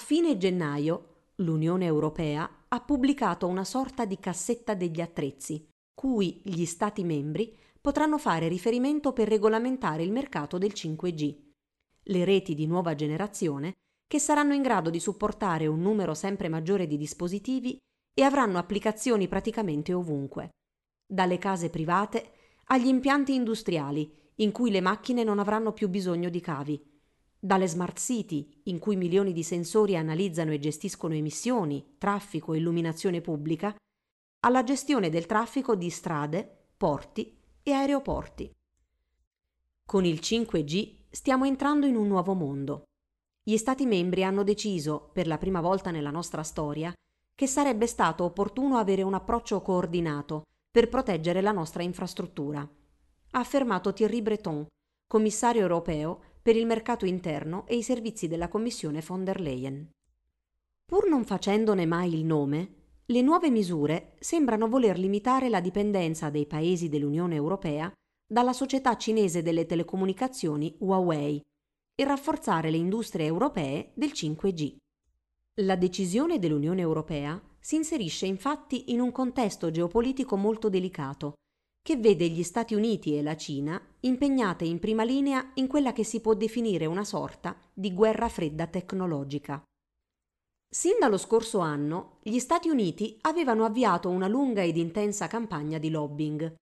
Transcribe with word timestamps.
fine 0.00 0.36
gennaio 0.38 1.28
l'Unione 1.36 1.84
Europea 1.84 2.64
ha 2.66 2.80
pubblicato 2.80 3.46
una 3.46 3.64
sorta 3.64 4.04
di 4.04 4.18
cassetta 4.18 4.74
degli 4.74 5.00
attrezzi, 5.00 5.68
cui 5.94 6.40
gli 6.42 6.64
Stati 6.64 7.04
membri 7.04 7.56
potranno 7.80 8.18
fare 8.18 8.48
riferimento 8.48 9.12
per 9.12 9.28
regolamentare 9.28 10.02
il 10.02 10.10
mercato 10.10 10.58
del 10.58 10.72
5G. 10.74 11.36
Le 12.02 12.24
reti 12.24 12.54
di 12.54 12.66
nuova 12.66 12.94
generazione 12.94 13.74
che 14.08 14.18
saranno 14.18 14.54
in 14.54 14.62
grado 14.62 14.90
di 14.90 14.98
supportare 14.98 15.66
un 15.66 15.80
numero 15.80 16.14
sempre 16.14 16.48
maggiore 16.48 16.86
di 16.86 16.96
dispositivi 16.96 17.78
e 18.12 18.22
avranno 18.22 18.58
applicazioni 18.58 19.28
praticamente 19.28 19.92
ovunque, 19.92 20.50
dalle 21.06 21.38
case 21.38 21.70
private 21.70 22.32
agli 22.64 22.88
impianti 22.88 23.34
industriali, 23.34 24.12
in 24.36 24.50
cui 24.50 24.70
le 24.70 24.80
macchine 24.80 25.22
non 25.22 25.38
avranno 25.38 25.72
più 25.72 25.88
bisogno 25.88 26.28
di 26.28 26.40
cavi, 26.40 26.89
dalle 27.40 27.66
smart 27.66 27.98
city, 27.98 28.60
in 28.64 28.78
cui 28.78 28.96
milioni 28.96 29.32
di 29.32 29.42
sensori 29.42 29.96
analizzano 29.96 30.52
e 30.52 30.58
gestiscono 30.58 31.14
emissioni, 31.14 31.94
traffico 31.96 32.52
e 32.52 32.58
illuminazione 32.58 33.22
pubblica, 33.22 33.74
alla 34.40 34.62
gestione 34.62 35.08
del 35.08 35.24
traffico 35.24 35.74
di 35.74 35.88
strade, 35.88 36.68
porti 36.76 37.38
e 37.62 37.72
aeroporti. 37.72 38.50
Con 39.86 40.04
il 40.04 40.20
5G 40.22 41.06
stiamo 41.10 41.46
entrando 41.46 41.86
in 41.86 41.96
un 41.96 42.06
nuovo 42.06 42.34
mondo. 42.34 42.84
Gli 43.42 43.56
Stati 43.56 43.86
membri 43.86 44.22
hanno 44.22 44.44
deciso, 44.44 45.10
per 45.12 45.26
la 45.26 45.38
prima 45.38 45.60
volta 45.60 45.90
nella 45.90 46.10
nostra 46.10 46.42
storia, 46.42 46.92
che 47.34 47.46
sarebbe 47.46 47.86
stato 47.86 48.24
opportuno 48.24 48.76
avere 48.76 49.02
un 49.02 49.14
approccio 49.14 49.62
coordinato 49.62 50.42
per 50.70 50.88
proteggere 50.88 51.40
la 51.40 51.52
nostra 51.52 51.82
infrastruttura. 51.82 52.60
Ha 52.60 53.38
affermato 53.38 53.92
Thierry 53.92 54.20
Breton, 54.20 54.66
commissario 55.06 55.62
europeo 55.62 56.20
per 56.42 56.56
il 56.56 56.66
mercato 56.66 57.04
interno 57.06 57.66
e 57.66 57.76
i 57.76 57.82
servizi 57.82 58.28
della 58.28 58.48
Commissione 58.48 59.02
von 59.06 59.24
der 59.24 59.40
Leyen. 59.40 59.90
Pur 60.84 61.08
non 61.08 61.24
facendone 61.24 61.86
mai 61.86 62.14
il 62.14 62.24
nome, 62.24 62.74
le 63.06 63.22
nuove 63.22 63.50
misure 63.50 64.14
sembrano 64.20 64.68
voler 64.68 64.98
limitare 64.98 65.48
la 65.48 65.60
dipendenza 65.60 66.30
dei 66.30 66.46
paesi 66.46 66.88
dell'Unione 66.88 67.34
Europea 67.34 67.92
dalla 68.26 68.52
società 68.52 68.96
cinese 68.96 69.42
delle 69.42 69.66
telecomunicazioni 69.66 70.76
Huawei 70.78 71.40
e 71.94 72.04
rafforzare 72.04 72.70
le 72.70 72.76
industrie 72.76 73.26
europee 73.26 73.90
del 73.94 74.10
5G. 74.10 74.76
La 75.62 75.74
decisione 75.76 76.38
dell'Unione 76.38 76.80
Europea 76.80 77.40
si 77.58 77.74
inserisce 77.74 78.26
infatti 78.26 78.92
in 78.92 79.00
un 79.00 79.12
contesto 79.12 79.70
geopolitico 79.70 80.36
molto 80.36 80.68
delicato, 80.68 81.34
che 81.82 81.96
vede 81.96 82.28
gli 82.28 82.42
Stati 82.42 82.74
Uniti 82.74 83.16
e 83.16 83.22
la 83.22 83.36
Cina 83.36 83.80
impegnate 84.00 84.64
in 84.64 84.78
prima 84.78 85.02
linea 85.02 85.52
in 85.54 85.66
quella 85.66 85.92
che 85.92 86.04
si 86.04 86.20
può 86.20 86.34
definire 86.34 86.86
una 86.86 87.04
sorta 87.04 87.56
di 87.72 87.92
guerra 87.94 88.28
fredda 88.28 88.66
tecnologica. 88.66 89.62
Sin 90.72 90.98
dallo 91.00 91.18
scorso 91.18 91.58
anno 91.58 92.18
gli 92.22 92.38
Stati 92.38 92.68
Uniti 92.68 93.16
avevano 93.22 93.64
avviato 93.64 94.08
una 94.08 94.28
lunga 94.28 94.62
ed 94.62 94.76
intensa 94.76 95.26
campagna 95.26 95.78
di 95.78 95.90
lobbying. 95.90 96.54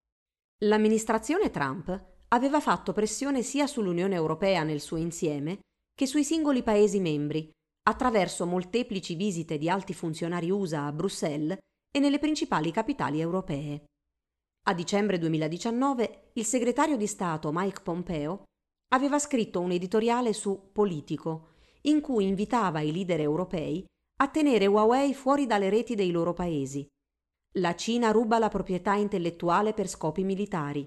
L'amministrazione 0.63 1.51
Trump 1.51 2.07
aveva 2.29 2.61
fatto 2.61 2.93
pressione 2.93 3.43
sia 3.43 3.67
sull'Unione 3.67 4.15
Europea 4.15 4.63
nel 4.63 4.81
suo 4.81 4.97
insieme 4.97 5.61
che 5.95 6.07
sui 6.07 6.25
singoli 6.25 6.63
Paesi 6.63 7.01
membri, 7.01 7.51
attraverso 7.89 8.47
molteplici 8.47 9.15
visite 9.15 9.59
di 9.59 9.69
alti 9.69 9.93
funzionari 9.93 10.49
USA 10.51 10.87
a 10.87 10.93
Bruxelles 10.93 11.59
e 11.91 11.99
nelle 11.99 12.19
principali 12.19 12.71
capitali 12.71 13.21
europee. 13.21 13.85
A 14.69 14.75
dicembre 14.75 15.17
2019 15.17 16.33
il 16.35 16.45
segretario 16.45 16.99
di 16.99 17.07
Stato 17.07 17.51
Mike 17.55 17.81
Pompeo 17.81 18.43
aveva 18.89 19.19
scritto 19.19 19.61
un 19.61 19.71
editoriale 19.71 20.35
su 20.35 20.69
Politico, 20.73 21.53
in 21.83 22.03
cui 22.03 22.27
invitava 22.27 22.81
i 22.81 22.93
leader 22.93 23.19
europei 23.19 23.83
a 24.17 24.29
tenere 24.29 24.67
Huawei 24.67 25.15
fuori 25.15 25.47
dalle 25.47 25.71
reti 25.71 25.95
dei 25.95 26.11
loro 26.11 26.35
paesi. 26.35 26.87
La 27.53 27.75
Cina 27.77 28.11
ruba 28.11 28.39
la 28.39 28.51
proprietà 28.51 28.93
intellettuale 28.93 29.73
per 29.73 29.89
scopi 29.89 30.23
militari. 30.23 30.87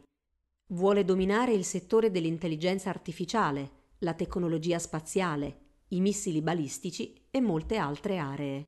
Vuole 0.67 1.03
dominare 1.03 1.53
il 1.53 1.65
settore 1.65 2.11
dell'intelligenza 2.11 2.89
artificiale, 2.89 3.71
la 4.01 4.13
tecnologia 4.13 4.77
spaziale, 4.77 5.57
i 5.87 6.01
missili 6.01 6.43
balistici 6.43 7.19
e 7.31 7.41
molte 7.41 7.77
altre 7.77 8.19
aree. 8.19 8.63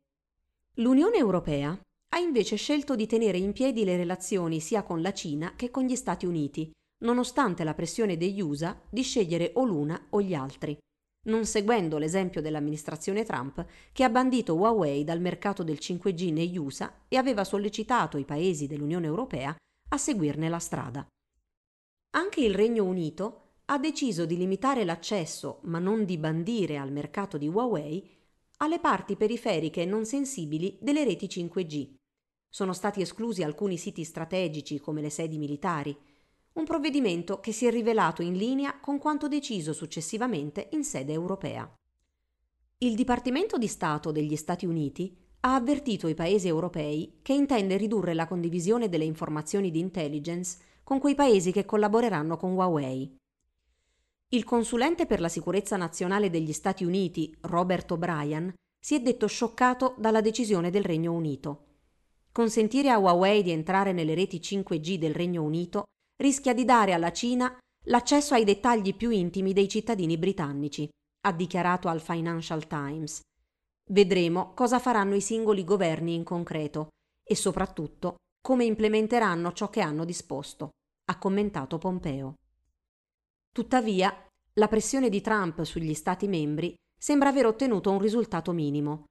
L'Unione 0.77 1.17
Europea 1.17 1.79
ha 2.13 2.19
invece 2.19 2.55
scelto 2.55 2.95
di 2.95 3.07
tenere 3.07 3.37
in 3.37 3.53
piedi 3.53 3.83
le 3.83 3.97
relazioni 3.97 4.59
sia 4.59 4.83
con 4.83 5.01
la 5.01 5.13
Cina 5.13 5.53
che 5.55 5.71
con 5.71 5.83
gli 5.83 5.95
Stati 5.95 6.25
Uniti, 6.25 6.71
nonostante 7.03 7.63
la 7.63 7.73
pressione 7.73 8.17
degli 8.17 8.39
USA 8.39 8.79
di 8.89 9.01
scegliere 9.01 9.51
o 9.55 9.65
l'una 9.65 10.07
o 10.09 10.21
gli 10.21 10.33
altri 10.33 10.77
non 11.25 11.45
seguendo 11.45 11.97
l'esempio 11.97 12.41
dell'amministrazione 12.41 13.23
Trump 13.23 13.65
che 13.91 14.03
ha 14.03 14.09
bandito 14.09 14.55
Huawei 14.55 15.03
dal 15.03 15.21
mercato 15.21 15.63
del 15.63 15.77
5G 15.79 16.33
negli 16.33 16.57
USA 16.57 17.05
e 17.07 17.17
aveva 17.17 17.43
sollecitato 17.43 18.17
i 18.17 18.25
paesi 18.25 18.67
dell'Unione 18.67 19.05
Europea 19.05 19.55
a 19.89 19.97
seguirne 19.97 20.49
la 20.49 20.59
strada. 20.59 21.05
Anche 22.15 22.41
il 22.41 22.53
Regno 22.53 22.83
Unito 22.83 23.39
ha 23.65 23.77
deciso 23.77 24.25
di 24.25 24.37
limitare 24.37 24.83
l'accesso, 24.83 25.59
ma 25.63 25.79
non 25.79 26.05
di 26.05 26.17
bandire 26.17 26.77
al 26.77 26.91
mercato 26.91 27.37
di 27.37 27.47
Huawei, 27.47 28.09
alle 28.57 28.79
parti 28.79 29.15
periferiche 29.15 29.85
non 29.85 30.05
sensibili 30.05 30.77
delle 30.81 31.03
reti 31.03 31.27
5G. 31.27 31.93
Sono 32.55 32.73
stati 32.73 33.01
esclusi 33.01 33.41
alcuni 33.41 33.77
siti 33.77 34.03
strategici 34.03 34.79
come 34.79 35.01
le 35.01 35.09
sedi 35.09 35.39
militari, 35.39 35.97
un 36.53 36.65
provvedimento 36.65 37.39
che 37.39 37.51
si 37.51 37.65
è 37.65 37.71
rivelato 37.71 38.21
in 38.21 38.37
linea 38.37 38.79
con 38.79 38.99
quanto 38.99 39.27
deciso 39.27 39.73
successivamente 39.73 40.69
in 40.73 40.83
sede 40.83 41.13
europea. 41.13 41.67
Il 42.77 42.93
Dipartimento 42.93 43.57
di 43.57 43.65
Stato 43.65 44.11
degli 44.11 44.35
Stati 44.35 44.67
Uniti 44.67 45.17
ha 45.39 45.55
avvertito 45.55 46.07
i 46.07 46.13
paesi 46.13 46.47
europei 46.47 47.17
che 47.23 47.33
intende 47.33 47.75
ridurre 47.75 48.13
la 48.13 48.27
condivisione 48.27 48.87
delle 48.87 49.05
informazioni 49.05 49.71
di 49.71 49.79
intelligence 49.79 50.59
con 50.83 50.99
quei 50.99 51.15
paesi 51.15 51.51
che 51.51 51.65
collaboreranno 51.65 52.37
con 52.37 52.53
Huawei. 52.53 53.15
Il 54.27 54.43
consulente 54.43 55.07
per 55.07 55.21
la 55.21 55.29
sicurezza 55.29 55.75
nazionale 55.75 56.29
degli 56.29 56.53
Stati 56.53 56.83
Uniti, 56.85 57.35
Robert 57.41 57.89
O'Brien, 57.93 58.53
si 58.79 58.93
è 58.93 59.01
detto 59.01 59.25
scioccato 59.25 59.95
dalla 59.97 60.21
decisione 60.21 60.69
del 60.69 60.83
Regno 60.83 61.13
Unito. 61.13 61.69
Consentire 62.33 62.89
a 62.89 62.97
Huawei 62.97 63.43
di 63.43 63.51
entrare 63.51 63.91
nelle 63.91 64.15
reti 64.15 64.39
5G 64.39 64.95
del 64.95 65.13
Regno 65.13 65.43
Unito 65.43 65.83
rischia 66.19 66.55
di 66.55 66.65
dare 66.65 66.91
alla 66.91 67.11
Cina 67.11 67.55
l'accesso 67.85 68.33
ai 68.33 68.43
dettagli 68.43 68.95
più 68.95 69.11
intimi 69.11 69.53
dei 69.53 69.69
cittadini 69.69 70.17
britannici, 70.17 70.89
ha 71.27 71.31
dichiarato 71.31 71.89
al 71.89 72.01
Financial 72.01 72.65
Times. 72.65 73.21
Vedremo 73.91 74.55
cosa 74.55 74.79
faranno 74.79 75.13
i 75.13 75.21
singoli 75.21 75.63
governi 75.63 76.15
in 76.15 76.23
concreto 76.23 76.87
e 77.23 77.35
soprattutto 77.35 78.15
come 78.41 78.65
implementeranno 78.65 79.51
ciò 79.51 79.69
che 79.69 79.81
hanno 79.81 80.03
disposto, 80.03 80.71
ha 81.11 81.19
commentato 81.19 81.77
Pompeo. 81.77 82.33
Tuttavia, 83.51 84.11
la 84.53 84.67
pressione 84.67 85.09
di 85.09 85.21
Trump 85.21 85.61
sugli 85.61 85.93
Stati 85.93 86.27
membri 86.27 86.73
sembra 86.99 87.29
aver 87.29 87.45
ottenuto 87.45 87.91
un 87.91 87.99
risultato 87.99 88.53
minimo. 88.53 89.03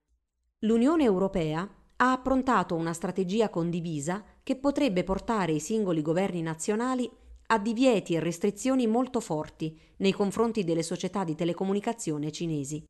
L'Unione 0.64 1.04
Europea 1.04 1.68
ha 2.02 2.10
approntato 2.10 2.74
una 2.74 2.92
strategia 2.92 3.48
condivisa 3.48 4.24
che 4.42 4.56
potrebbe 4.56 5.04
portare 5.04 5.52
i 5.52 5.60
singoli 5.60 6.02
governi 6.02 6.42
nazionali 6.42 7.08
a 7.46 7.58
divieti 7.60 8.14
e 8.14 8.20
restrizioni 8.20 8.88
molto 8.88 9.20
forti 9.20 9.78
nei 9.98 10.10
confronti 10.10 10.64
delle 10.64 10.82
società 10.82 11.22
di 11.22 11.36
telecomunicazione 11.36 12.32
cinesi. 12.32 12.84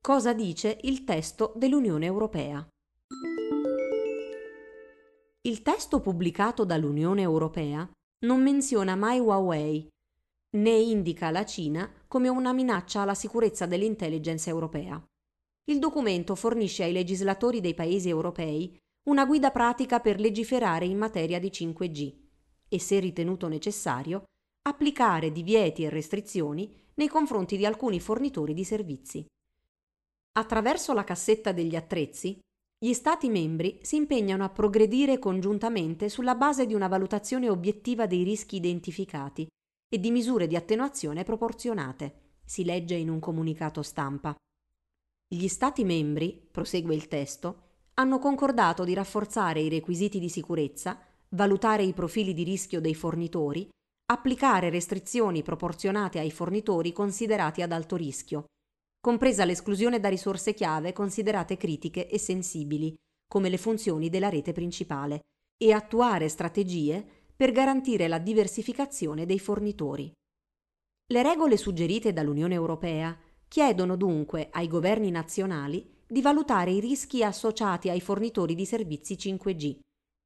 Cosa 0.00 0.32
dice 0.32 0.78
il 0.82 1.04
testo 1.04 1.52
dell'Unione 1.54 2.06
Europea? 2.06 2.66
Il 5.42 5.62
testo 5.62 6.00
pubblicato 6.00 6.64
dall'Unione 6.64 7.22
Europea 7.22 7.88
non 8.24 8.42
menziona 8.42 8.96
mai 8.96 9.20
Huawei, 9.20 9.88
né 10.56 10.70
indica 10.70 11.30
la 11.30 11.44
Cina 11.44 11.88
come 12.08 12.28
una 12.28 12.52
minaccia 12.52 13.02
alla 13.02 13.14
sicurezza 13.14 13.66
dell'intelligence 13.66 14.50
europea. 14.50 15.00
Il 15.64 15.78
documento 15.78 16.34
fornisce 16.34 16.84
ai 16.84 16.92
legislatori 16.92 17.60
dei 17.60 17.74
paesi 17.74 18.08
europei 18.08 18.76
una 19.08 19.24
guida 19.24 19.50
pratica 19.50 20.00
per 20.00 20.20
legiferare 20.20 20.84
in 20.84 20.98
materia 20.98 21.38
di 21.38 21.48
5G 21.48 22.14
e, 22.68 22.78
se 22.78 22.98
ritenuto 23.00 23.48
necessario, 23.48 24.24
applicare 24.62 25.32
divieti 25.32 25.84
e 25.84 25.88
restrizioni 25.88 26.72
nei 26.94 27.08
confronti 27.08 27.56
di 27.56 27.64
alcuni 27.64 27.98
fornitori 27.98 28.52
di 28.52 28.64
servizi. 28.64 29.26
Attraverso 30.32 30.92
la 30.92 31.04
cassetta 31.04 31.52
degli 31.52 31.74
attrezzi, 31.74 32.38
gli 32.82 32.92
Stati 32.92 33.28
membri 33.28 33.78
si 33.82 33.96
impegnano 33.96 34.44
a 34.44 34.48
progredire 34.48 35.18
congiuntamente 35.18 36.08
sulla 36.08 36.34
base 36.34 36.66
di 36.66 36.74
una 36.74 36.88
valutazione 36.88 37.50
obiettiva 37.50 38.06
dei 38.06 38.22
rischi 38.22 38.56
identificati 38.56 39.46
e 39.92 39.98
di 39.98 40.10
misure 40.10 40.46
di 40.46 40.56
attenuazione 40.56 41.24
proporzionate, 41.24 42.38
si 42.44 42.64
legge 42.64 42.94
in 42.94 43.10
un 43.10 43.18
comunicato 43.18 43.82
stampa. 43.82 44.34
Gli 45.32 45.46
Stati 45.46 45.84
membri, 45.84 46.44
prosegue 46.50 46.92
il 46.92 47.06
testo, 47.06 47.62
hanno 47.94 48.18
concordato 48.18 48.82
di 48.82 48.94
rafforzare 48.94 49.60
i 49.60 49.68
requisiti 49.68 50.18
di 50.18 50.28
sicurezza, 50.28 50.98
valutare 51.28 51.84
i 51.84 51.92
profili 51.92 52.34
di 52.34 52.42
rischio 52.42 52.80
dei 52.80 52.96
fornitori, 52.96 53.68
applicare 54.06 54.70
restrizioni 54.70 55.44
proporzionate 55.44 56.18
ai 56.18 56.32
fornitori 56.32 56.92
considerati 56.92 57.62
ad 57.62 57.70
alto 57.70 57.94
rischio, 57.94 58.46
compresa 59.00 59.44
l'esclusione 59.44 60.00
da 60.00 60.08
risorse 60.08 60.52
chiave 60.52 60.92
considerate 60.92 61.56
critiche 61.56 62.08
e 62.08 62.18
sensibili, 62.18 62.92
come 63.28 63.48
le 63.48 63.56
funzioni 63.56 64.08
della 64.08 64.30
rete 64.30 64.50
principale, 64.50 65.20
e 65.56 65.72
attuare 65.72 66.28
strategie 66.28 67.06
per 67.36 67.52
garantire 67.52 68.08
la 68.08 68.18
diversificazione 68.18 69.26
dei 69.26 69.38
fornitori. 69.38 70.12
Le 71.06 71.22
regole 71.22 71.56
suggerite 71.56 72.12
dall'Unione 72.12 72.54
Europea 72.54 73.16
chiedono 73.50 73.96
dunque 73.96 74.46
ai 74.52 74.68
governi 74.68 75.10
nazionali 75.10 75.84
di 76.06 76.22
valutare 76.22 76.70
i 76.70 76.78
rischi 76.78 77.24
associati 77.24 77.90
ai 77.90 78.00
fornitori 78.00 78.54
di 78.54 78.64
servizi 78.64 79.14
5G, 79.14 79.76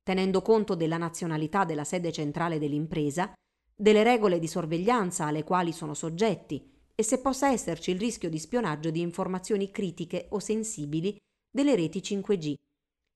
tenendo 0.02 0.42
conto 0.42 0.74
della 0.74 0.98
nazionalità 0.98 1.64
della 1.64 1.84
sede 1.84 2.12
centrale 2.12 2.58
dell'impresa, 2.58 3.32
delle 3.74 4.02
regole 4.02 4.38
di 4.38 4.46
sorveglianza 4.46 5.24
alle 5.24 5.42
quali 5.42 5.72
sono 5.72 5.94
soggetti 5.94 6.70
e 6.94 7.02
se 7.02 7.18
possa 7.22 7.48
esserci 7.48 7.92
il 7.92 7.98
rischio 7.98 8.28
di 8.28 8.38
spionaggio 8.38 8.90
di 8.90 9.00
informazioni 9.00 9.70
critiche 9.70 10.26
o 10.28 10.38
sensibili 10.38 11.16
delle 11.50 11.74
reti 11.76 12.00
5G, 12.00 12.54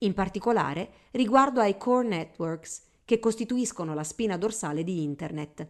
in 0.05 0.15
particolare 0.15 0.91
riguardo 1.11 1.61
ai 1.61 1.77
core 1.77 2.09
networks 2.09 2.83
che 3.05 3.19
costituiscono 3.19 3.93
la 3.93 4.05
spina 4.05 4.39
dorsale 4.39 4.83
di 4.85 5.03
Internet 5.03 5.69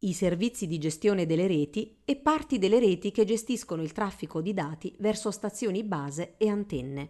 i 0.00 0.12
servizi 0.12 0.68
di 0.68 0.78
gestione 0.78 1.26
delle 1.26 1.48
reti 1.48 2.00
e 2.04 2.16
parti 2.16 2.58
delle 2.58 2.78
reti 2.78 3.10
che 3.10 3.24
gestiscono 3.24 3.82
il 3.82 3.92
traffico 3.92 4.40
di 4.40 4.54
dati 4.54 4.94
verso 5.00 5.32
stazioni 5.32 5.82
base 5.82 6.36
e 6.36 6.48
antenne. 6.48 7.08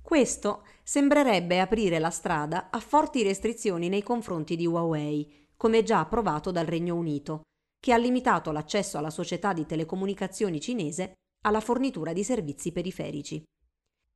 Questo 0.00 0.64
sembrerebbe 0.84 1.58
aprire 1.58 1.98
la 1.98 2.10
strada 2.10 2.70
a 2.70 2.78
forti 2.78 3.24
restrizioni 3.24 3.88
nei 3.88 4.04
confronti 4.04 4.54
di 4.54 4.64
Huawei, 4.64 5.48
come 5.56 5.82
già 5.82 5.98
approvato 5.98 6.52
dal 6.52 6.66
Regno 6.66 6.94
Unito, 6.94 7.42
che 7.80 7.92
ha 7.92 7.96
limitato 7.96 8.52
l'accesso 8.52 8.98
alla 8.98 9.10
società 9.10 9.52
di 9.52 9.66
telecomunicazioni 9.66 10.60
cinese 10.60 11.14
alla 11.44 11.60
fornitura 11.60 12.12
di 12.12 12.22
servizi 12.22 12.70
periferici. 12.70 13.42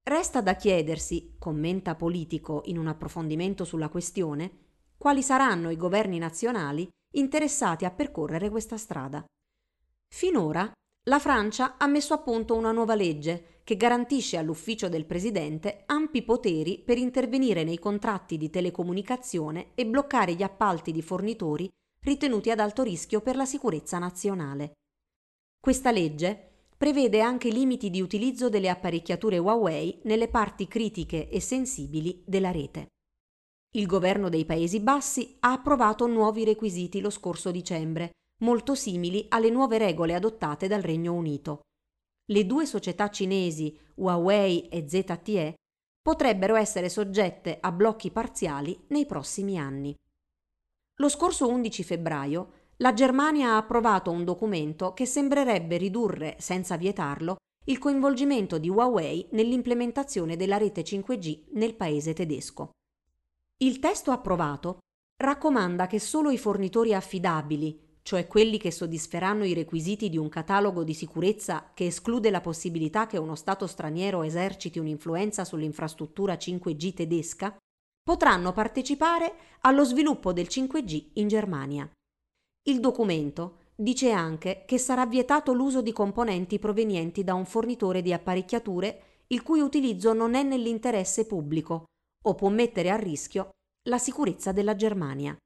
Resta 0.02 0.40
da 0.40 0.54
chiedersi, 0.54 1.34
commenta 1.38 1.96
Politico 1.96 2.62
in 2.66 2.78
un 2.78 2.86
approfondimento 2.86 3.64
sulla 3.64 3.88
questione, 3.88 4.69
quali 5.00 5.22
saranno 5.22 5.70
i 5.70 5.78
governi 5.78 6.18
nazionali 6.18 6.86
interessati 7.14 7.86
a 7.86 7.90
percorrere 7.90 8.50
questa 8.50 8.76
strada. 8.76 9.24
Finora 10.14 10.70
la 11.08 11.18
Francia 11.18 11.78
ha 11.78 11.86
messo 11.86 12.12
a 12.12 12.18
punto 12.18 12.54
una 12.54 12.70
nuova 12.70 12.94
legge 12.94 13.60
che 13.64 13.78
garantisce 13.78 14.36
all'ufficio 14.36 14.90
del 14.90 15.06
presidente 15.06 15.84
ampi 15.86 16.22
poteri 16.22 16.82
per 16.84 16.98
intervenire 16.98 17.64
nei 17.64 17.78
contratti 17.78 18.36
di 18.36 18.50
telecomunicazione 18.50 19.70
e 19.74 19.86
bloccare 19.86 20.34
gli 20.34 20.42
appalti 20.42 20.92
di 20.92 21.00
fornitori 21.00 21.66
ritenuti 22.04 22.50
ad 22.50 22.60
alto 22.60 22.82
rischio 22.82 23.22
per 23.22 23.36
la 23.36 23.46
sicurezza 23.46 23.98
nazionale. 23.98 24.72
Questa 25.58 25.90
legge 25.90 26.66
prevede 26.76 27.22
anche 27.22 27.48
limiti 27.48 27.88
di 27.88 28.02
utilizzo 28.02 28.50
delle 28.50 28.68
apparecchiature 28.68 29.38
Huawei 29.38 30.00
nelle 30.02 30.28
parti 30.28 30.68
critiche 30.68 31.30
e 31.30 31.40
sensibili 31.40 32.22
della 32.26 32.50
rete. 32.50 32.88
Il 33.72 33.86
governo 33.86 34.28
dei 34.28 34.44
Paesi 34.44 34.80
Bassi 34.80 35.36
ha 35.40 35.52
approvato 35.52 36.08
nuovi 36.08 36.44
requisiti 36.44 37.00
lo 37.00 37.08
scorso 37.08 37.52
dicembre, 37.52 38.10
molto 38.42 38.74
simili 38.74 39.26
alle 39.28 39.48
nuove 39.48 39.78
regole 39.78 40.14
adottate 40.14 40.66
dal 40.66 40.82
Regno 40.82 41.14
Unito. 41.14 41.60
Le 42.32 42.46
due 42.46 42.66
società 42.66 43.10
cinesi 43.10 43.78
Huawei 43.94 44.68
e 44.68 44.88
ZTE 44.88 45.54
potrebbero 46.02 46.56
essere 46.56 46.88
soggette 46.88 47.58
a 47.60 47.70
blocchi 47.70 48.10
parziali 48.10 48.76
nei 48.88 49.06
prossimi 49.06 49.56
anni. 49.56 49.94
Lo 50.96 51.08
scorso 51.08 51.48
11 51.48 51.84
febbraio 51.84 52.52
la 52.78 52.92
Germania 52.92 53.50
ha 53.50 53.56
approvato 53.58 54.10
un 54.10 54.24
documento 54.24 54.94
che 54.94 55.06
sembrerebbe 55.06 55.76
ridurre, 55.76 56.34
senza 56.40 56.76
vietarlo, 56.76 57.36
il 57.66 57.78
coinvolgimento 57.78 58.58
di 58.58 58.68
Huawei 58.68 59.28
nell'implementazione 59.30 60.34
della 60.34 60.56
rete 60.56 60.82
5G 60.82 61.50
nel 61.52 61.76
paese 61.76 62.14
tedesco. 62.14 62.70
Il 63.62 63.78
testo 63.78 64.10
approvato 64.10 64.78
raccomanda 65.22 65.86
che 65.86 65.98
solo 65.98 66.30
i 66.30 66.38
fornitori 66.38 66.94
affidabili, 66.94 67.98
cioè 68.00 68.26
quelli 68.26 68.56
che 68.56 68.70
soddisferanno 68.70 69.44
i 69.44 69.52
requisiti 69.52 70.08
di 70.08 70.16
un 70.16 70.30
catalogo 70.30 70.82
di 70.82 70.94
sicurezza 70.94 71.70
che 71.74 71.84
esclude 71.84 72.30
la 72.30 72.40
possibilità 72.40 73.06
che 73.06 73.18
uno 73.18 73.34
Stato 73.34 73.66
straniero 73.66 74.22
eserciti 74.22 74.78
un'influenza 74.78 75.44
sull'infrastruttura 75.44 76.36
5G 76.36 76.94
tedesca, 76.94 77.54
potranno 78.02 78.54
partecipare 78.54 79.34
allo 79.60 79.84
sviluppo 79.84 80.32
del 80.32 80.46
5G 80.46 81.10
in 81.14 81.28
Germania. 81.28 81.86
Il 82.66 82.80
documento 82.80 83.58
dice 83.74 84.10
anche 84.10 84.64
che 84.66 84.78
sarà 84.78 85.04
vietato 85.04 85.52
l'uso 85.52 85.82
di 85.82 85.92
componenti 85.92 86.58
provenienti 86.58 87.24
da 87.24 87.34
un 87.34 87.44
fornitore 87.44 88.00
di 88.00 88.14
apparecchiature 88.14 89.02
il 89.26 89.42
cui 89.42 89.60
utilizzo 89.60 90.14
non 90.14 90.34
è 90.34 90.42
nell'interesse 90.42 91.26
pubblico 91.26 91.84
o 92.22 92.34
può 92.34 92.48
mettere 92.48 92.90
a 92.90 92.96
rischio 92.96 93.50
la 93.88 93.98
sicurezza 93.98 94.52
della 94.52 94.74
Germania. 94.74 95.36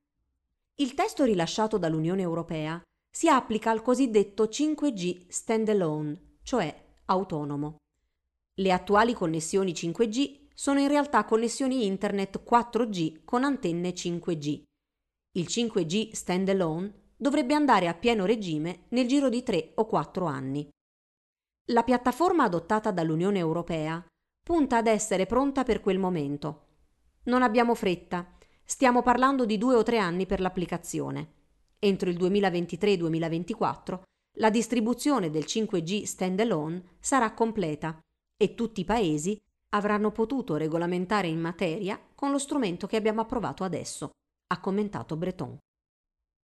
Il 0.76 0.94
testo 0.94 1.25
rilasciato 1.25 1.79
dall'Unione 1.79 2.23
Europea 2.23 2.82
si 3.09 3.29
applica 3.29 3.71
al 3.71 3.81
cosiddetto 3.81 4.44
5G 4.44 5.26
standalone, 5.29 6.38
cioè 6.43 6.75
autonomo. 7.06 7.76
Le 8.55 8.73
attuali 8.73 9.15
connessioni 9.15 9.73
5G 9.73 10.49
sono 10.53 10.81
in 10.81 10.88
realtà 10.88 11.25
connessioni 11.25 11.87
internet 11.87 12.43
4G 12.44 13.25
con 13.25 13.44
antenne 13.44 13.93
5G. 13.93 14.62
Il 15.37 15.47
5G 15.49 16.12
standalone 16.12 17.12
dovrebbe 17.17 17.55
andare 17.55 17.87
a 17.87 17.94
pieno 17.94 18.25
regime 18.25 18.87
nel 18.88 19.06
giro 19.06 19.29
di 19.29 19.43
3 19.44 19.73
o 19.77 19.87
4 19.87 20.27
anni. 20.27 20.69
La 21.69 21.85
piattaforma 21.85 22.44
adottata 22.44 22.91
dall'Unione 22.91 23.38
Europea 23.38 24.05
punta 24.43 24.79
ad 24.79 24.88
essere 24.88 25.27
pronta 25.27 25.62
per 25.62 25.81
quel 25.81 25.99
momento 25.99 26.64
non 27.25 27.43
abbiamo 27.43 27.75
fretta. 27.75 28.26
Stiamo 28.65 29.03
parlando 29.03 29.44
di 29.44 29.59
due 29.59 29.75
o 29.75 29.82
tre 29.82 29.99
anni 29.99 30.26
per 30.26 30.41
l'applicazione. 30.41 31.32
Entro 31.79 32.09
il 32.09 32.17
2023-2024 32.19 34.00
la 34.38 34.50
distribuzione 34.50 35.31
del 35.31 35.44
5G 35.44 36.05
standalone 36.05 36.97
sarà 36.99 37.32
completa 37.35 37.97
e 38.37 38.55
tutti 38.55 38.81
i 38.81 38.85
paesi 38.85 39.41
avranno 39.71 40.11
potuto 40.11 40.56
regolamentare 40.56 41.29
in 41.29 41.41
materia 41.41 42.00
con 42.15 42.32
lo 42.32 42.38
strumento 42.38 42.88
che 42.88 42.97
abbiamo 42.97 43.21
approvato 43.21 43.62
adesso, 43.62 44.11
ha 44.49 44.61
commentato 44.61 45.17
Breton. 45.17 45.56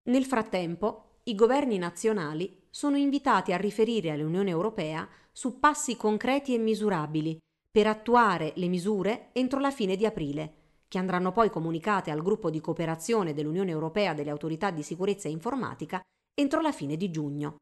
Nel 0.10 0.26
frattempo, 0.26 1.20
i 1.24 1.36
governi 1.36 1.78
nazionali 1.78 2.68
sono 2.70 2.98
invitati 2.98 3.54
a 3.54 3.58
riferire 3.58 4.12
all'Unione 4.12 4.50
Europea 4.50 5.08
su 5.32 5.60
passi 5.60 5.96
concreti 5.96 6.54
e 6.54 6.58
misurabili 6.58 7.38
per 7.70 7.88
attuare 7.88 8.52
le 8.56 8.68
misure 8.68 9.30
entro 9.34 9.60
la 9.60 9.72
fine 9.72 9.96
di 9.96 10.06
aprile 10.06 10.57
che 10.88 10.98
andranno 10.98 11.32
poi 11.32 11.50
comunicate 11.50 12.12
al 12.12 12.22
gruppo 12.22 12.50
di 12.50 12.62
cooperazione 12.62 13.34
dell'Unione 13.34 13.72
Europea 13.72 14.14
delle 14.14 14.30
autorità 14.30 14.72
di 14.72 14.84
sicurezza 14.84 15.28
informatica 15.28 16.02
entro 16.34 16.62
la 16.62 16.72
fine 16.72 16.96
di 16.96 17.10
giugno. 17.10 17.58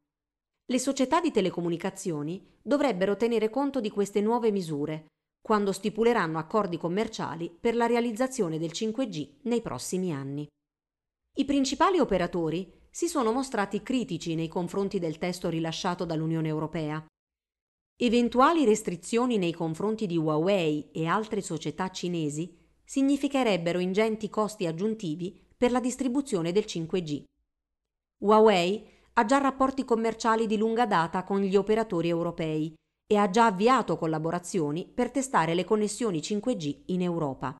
Le 0.68 0.78
società 0.78 1.20
di 1.20 1.30
telecomunicazioni 1.30 2.44
dovrebbero 2.60 3.16
tenere 3.16 3.50
conto 3.50 3.80
di 3.80 3.90
queste 3.90 4.20
nuove 4.20 4.50
misure 4.50 5.06
quando 5.40 5.70
stipuleranno 5.70 6.38
accordi 6.38 6.76
commerciali 6.76 7.56
per 7.56 7.76
la 7.76 7.86
realizzazione 7.86 8.58
del 8.58 8.70
5G 8.72 9.42
nei 9.42 9.62
prossimi 9.62 10.12
anni. 10.12 10.44
I 11.38 11.44
principali 11.44 12.00
operatori 12.00 12.88
si 12.90 13.06
sono 13.06 13.30
mostrati 13.30 13.80
critici 13.80 14.34
nei 14.34 14.48
confronti 14.48 14.98
del 14.98 15.18
testo 15.18 15.48
rilasciato 15.48 16.04
dall'Unione 16.04 16.48
Europea. 16.48 17.04
Eventuali 17.94 18.64
restrizioni 18.64 19.38
nei 19.38 19.52
confronti 19.52 20.06
di 20.06 20.16
Huawei 20.16 20.90
e 20.90 21.06
altre 21.06 21.40
società 21.40 21.90
cinesi 21.90 22.65
significherebbero 22.86 23.80
ingenti 23.80 24.30
costi 24.30 24.66
aggiuntivi 24.66 25.44
per 25.56 25.72
la 25.72 25.80
distribuzione 25.80 26.52
del 26.52 26.64
5G. 26.64 27.24
Huawei 28.22 28.88
ha 29.14 29.24
già 29.24 29.38
rapporti 29.38 29.84
commerciali 29.84 30.46
di 30.46 30.56
lunga 30.56 30.86
data 30.86 31.24
con 31.24 31.40
gli 31.40 31.56
operatori 31.56 32.08
europei 32.08 32.72
e 33.06 33.16
ha 33.16 33.28
già 33.28 33.46
avviato 33.46 33.96
collaborazioni 33.96 34.86
per 34.86 35.10
testare 35.10 35.54
le 35.54 35.64
connessioni 35.64 36.20
5G 36.20 36.82
in 36.86 37.02
Europa. 37.02 37.56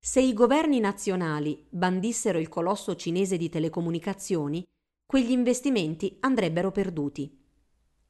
Se 0.00 0.20
i 0.20 0.32
governi 0.32 0.80
nazionali 0.80 1.66
bandissero 1.68 2.38
il 2.38 2.48
colosso 2.48 2.94
cinese 2.94 3.36
di 3.36 3.48
telecomunicazioni, 3.48 4.64
quegli 5.04 5.30
investimenti 5.30 6.16
andrebbero 6.20 6.70
perduti. 6.70 7.36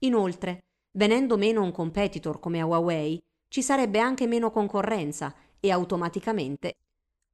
Inoltre, 0.01 0.61
venendo 0.97 1.37
meno 1.37 1.63
un 1.63 1.73
competitor 1.73 2.39
come 2.39 2.61
Huawei, 2.61 3.19
ci 3.49 3.63
sarebbe 3.63 3.99
anche 3.99 4.27
meno 4.27 4.51
concorrenza 4.51 5.35
e 5.61 5.71
automaticamente 5.71 6.75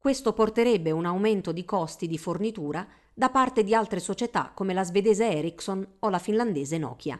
questo 0.04 0.34
porterebbe 0.34 0.90
un 0.90 1.06
aumento 1.06 1.50
di 1.50 1.64
costi 1.64 2.06
di 2.06 2.18
fornitura 2.18 2.86
da 3.14 3.30
parte 3.30 3.64
di 3.64 3.74
altre 3.74 4.00
società 4.00 4.52
come 4.54 4.74
la 4.74 4.84
svedese 4.84 5.30
Ericsson 5.30 5.96
o 6.00 6.08
la 6.10 6.18
finlandese 6.18 6.76
Nokia. 6.76 7.18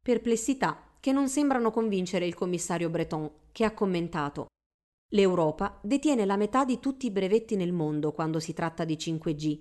Perplessità 0.00 0.94
che 1.00 1.12
non 1.12 1.28
sembrano 1.28 1.70
convincere 1.70 2.24
il 2.24 2.34
commissario 2.34 2.88
Breton, 2.88 3.30
che 3.52 3.64
ha 3.64 3.74
commentato 3.74 4.46
L'Europa 5.12 5.78
detiene 5.82 6.26
la 6.26 6.36
metà 6.36 6.64
di 6.64 6.78
tutti 6.80 7.06
i 7.06 7.10
brevetti 7.10 7.56
nel 7.56 7.72
mondo 7.72 8.12
quando 8.12 8.40
si 8.40 8.52
tratta 8.52 8.84
di 8.84 8.96
5G. 8.96 9.58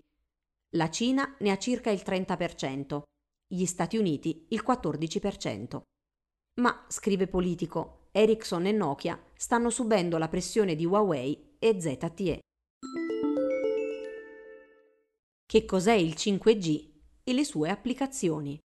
La 0.71 0.89
Cina 0.89 1.35
ne 1.39 1.51
ha 1.51 1.57
circa 1.57 1.89
il 1.89 2.01
30%, 2.05 3.01
gli 3.47 3.65
Stati 3.65 3.97
Uniti 3.97 4.45
il 4.49 4.63
14%. 4.65 5.81
Ma, 6.55 6.85
scrive 6.87 7.27
Politico, 7.27 7.96
Ericsson 8.17 8.65
e 8.65 8.71
Nokia 8.71 9.21
stanno 9.35 9.69
subendo 9.69 10.17
la 10.17 10.27
pressione 10.27 10.73
di 10.75 10.87
Huawei 10.87 11.55
e 11.59 11.79
ZTE. 11.79 12.39
Che 15.45 15.65
cos'è 15.65 15.93
il 15.93 16.15
5G 16.17 16.89
e 17.23 17.33
le 17.33 17.43
sue 17.45 17.69
applicazioni? 17.69 18.57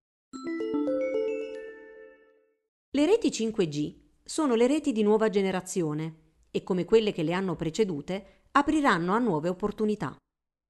Le 2.94 3.06
reti 3.06 3.28
5G 3.28 3.94
sono 4.25 4.54
le 4.54 4.66
reti 4.66 4.90
di 4.90 5.02
nuova 5.02 5.28
generazione 5.28 6.21
e 6.50 6.62
come 6.62 6.87
quelle 6.87 7.12
che 7.12 7.23
le 7.23 7.35
hanno 7.35 7.54
precedute 7.54 8.44
apriranno 8.52 9.12
a 9.12 9.18
nuove 9.18 9.50
opportunità. 9.50 10.16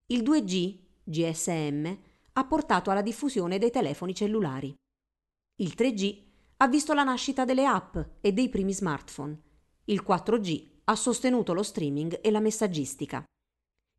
Il 0.06 0.22
2G, 0.22 0.78
GSM, 1.04 1.98
ha 2.32 2.44
portato 2.44 2.90
alla 2.90 3.02
diffusione 3.02 3.58
dei 3.58 3.70
telefoni 3.70 4.12
cellulari. 4.12 4.74
Il 5.60 5.74
3G 5.76 6.31
ha 6.62 6.68
visto 6.68 6.94
la 6.94 7.02
nascita 7.02 7.44
delle 7.44 7.66
app 7.66 7.98
e 8.20 8.32
dei 8.32 8.48
primi 8.48 8.72
smartphone. 8.72 9.36
Il 9.86 10.04
4G 10.06 10.68
ha 10.84 10.94
sostenuto 10.94 11.52
lo 11.52 11.64
streaming 11.64 12.20
e 12.22 12.30
la 12.30 12.38
messaggistica. 12.38 13.24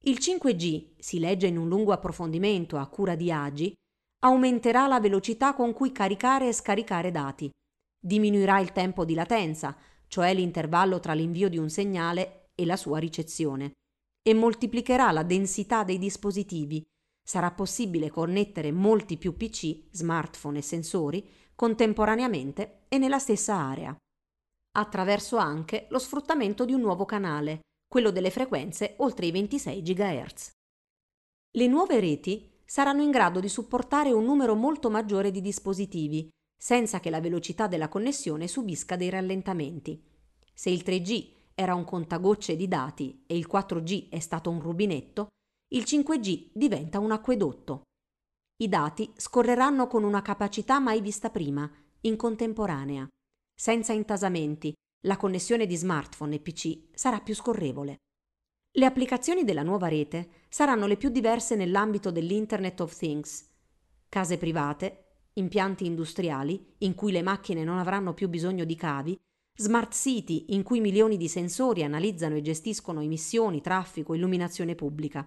Il 0.06 0.18
5G, 0.18 0.92
si 0.98 1.20
legge 1.20 1.48
in 1.48 1.58
un 1.58 1.68
lungo 1.68 1.92
approfondimento 1.92 2.78
a 2.78 2.88
cura 2.88 3.16
di 3.16 3.30
Agi, 3.34 3.74
aumenterà 4.20 4.88
la 4.88 5.02
velocità 5.02 5.54
con 5.54 5.74
cui 5.74 5.92
caricare 5.92 6.48
e 6.48 6.54
scaricare 6.54 7.12
dati, 7.12 7.50
diminuirà 8.00 8.60
il 8.60 8.72
tempo 8.72 9.04
di 9.04 9.14
latenza, 9.14 9.76
cioè 10.08 10.34
l'intervallo 10.34 11.02
tra 11.02 11.12
l'invio 11.12 11.50
di 11.50 11.58
un 11.58 11.70
segnale 11.70 12.52
e 12.56 12.66
la 12.66 12.78
sua 12.78 12.98
ricezione, 12.98 13.74
e 14.26 14.34
moltiplicherà 14.34 15.12
la 15.12 15.24
densità 15.24 15.84
dei 15.84 15.98
dispositivi. 15.98 16.82
Sarà 17.26 17.52
possibile 17.52 18.10
connettere 18.10 18.72
molti 18.72 19.18
più 19.18 19.36
PC, 19.36 19.88
smartphone 19.92 20.60
e 20.60 20.62
sensori 20.62 21.30
contemporaneamente 21.56 22.86
e 22.88 22.98
nella 22.98 23.20
stessa 23.20 23.56
area, 23.56 23.96
attraverso 24.76 25.38
anche 25.38 25.88
lo 25.90 26.00
sfruttamento 26.00 26.66
di 26.66 26.74
un 26.74 26.82
nuovo 26.82 27.06
canale, 27.06 27.62
quello 27.88 28.12
delle 28.12 28.32
frequenze 28.32 28.96
oltre 28.98 29.28
i 29.28 29.32
26 29.32 29.82
GHz. 29.82 30.52
Le 31.56 31.68
nuove 31.68 32.00
reti 32.00 32.52
saranno 32.66 33.04
in 33.04 33.12
grado 33.12 33.40
di 33.40 33.50
supportare 33.50 34.12
un 34.12 34.26
numero 34.26 34.56
molto 34.56 34.90
maggiore 34.90 35.30
di 35.30 35.42
dispositivi, 35.42 36.28
senza 36.58 37.00
che 37.00 37.10
la 37.12 37.22
velocità 37.22 37.68
della 37.68 37.90
connessione 37.90 38.48
subisca 38.48 38.96
dei 38.96 39.10
rallentamenti. 39.10 40.02
Se 40.54 40.70
il 40.70 40.82
3G 40.84 41.34
era 41.54 41.76
un 41.76 41.84
contagocce 41.84 42.56
di 42.56 42.68
dati 42.68 43.24
e 43.28 43.38
il 43.38 43.48
4G 43.52 44.10
è 44.10 44.20
stato 44.20 44.50
un 44.50 44.60
rubinetto, 44.60 45.28
il 45.74 45.84
5G 45.84 46.50
diventa 46.54 47.00
un 47.00 47.12
acquedotto. 47.12 47.84
I 48.56 48.70
dati 48.70 49.12
scorreranno 49.16 49.88
con 49.88 50.04
una 50.04 50.22
capacità 50.22 50.80
mai 50.80 51.02
vista 51.02 51.32
prima, 51.32 51.70
in 52.02 52.16
contemporanea. 52.16 53.08
Senza 53.56 53.94
intasamenti, 53.94 54.72
la 55.06 55.18
connessione 55.18 55.66
di 55.66 55.76
smartphone 55.76 56.36
e 56.36 56.40
PC 56.40 56.90
sarà 56.94 57.20
più 57.20 57.34
scorrevole. 57.34 57.98
Le 58.76 58.86
applicazioni 58.86 59.44
della 59.44 59.64
nuova 59.64 59.88
rete 59.88 60.44
saranno 60.50 60.86
le 60.86 60.98
più 60.98 61.10
diverse 61.10 61.56
nell'ambito 61.56 62.12
dell'Internet 62.12 62.80
of 62.82 62.96
Things. 62.96 63.50
Case 64.08 64.38
private, 64.38 65.06
impianti 65.34 65.86
industriali, 65.86 66.76
in 66.80 66.94
cui 66.94 67.12
le 67.12 67.24
macchine 67.24 67.64
non 67.64 67.80
avranno 67.80 68.14
più 68.14 68.30
bisogno 68.30 68.66
di 68.66 68.76
cavi, 68.76 69.20
smart 69.56 69.96
city, 69.96 70.46
in 70.50 70.62
cui 70.62 70.80
milioni 70.80 71.18
di 71.18 71.28
sensori 71.28 71.84
analizzano 71.84 72.36
e 72.36 72.42
gestiscono 72.42 73.02
emissioni, 73.02 73.62
traffico, 73.62 74.14
illuminazione 74.14 74.76
pubblica 74.76 75.26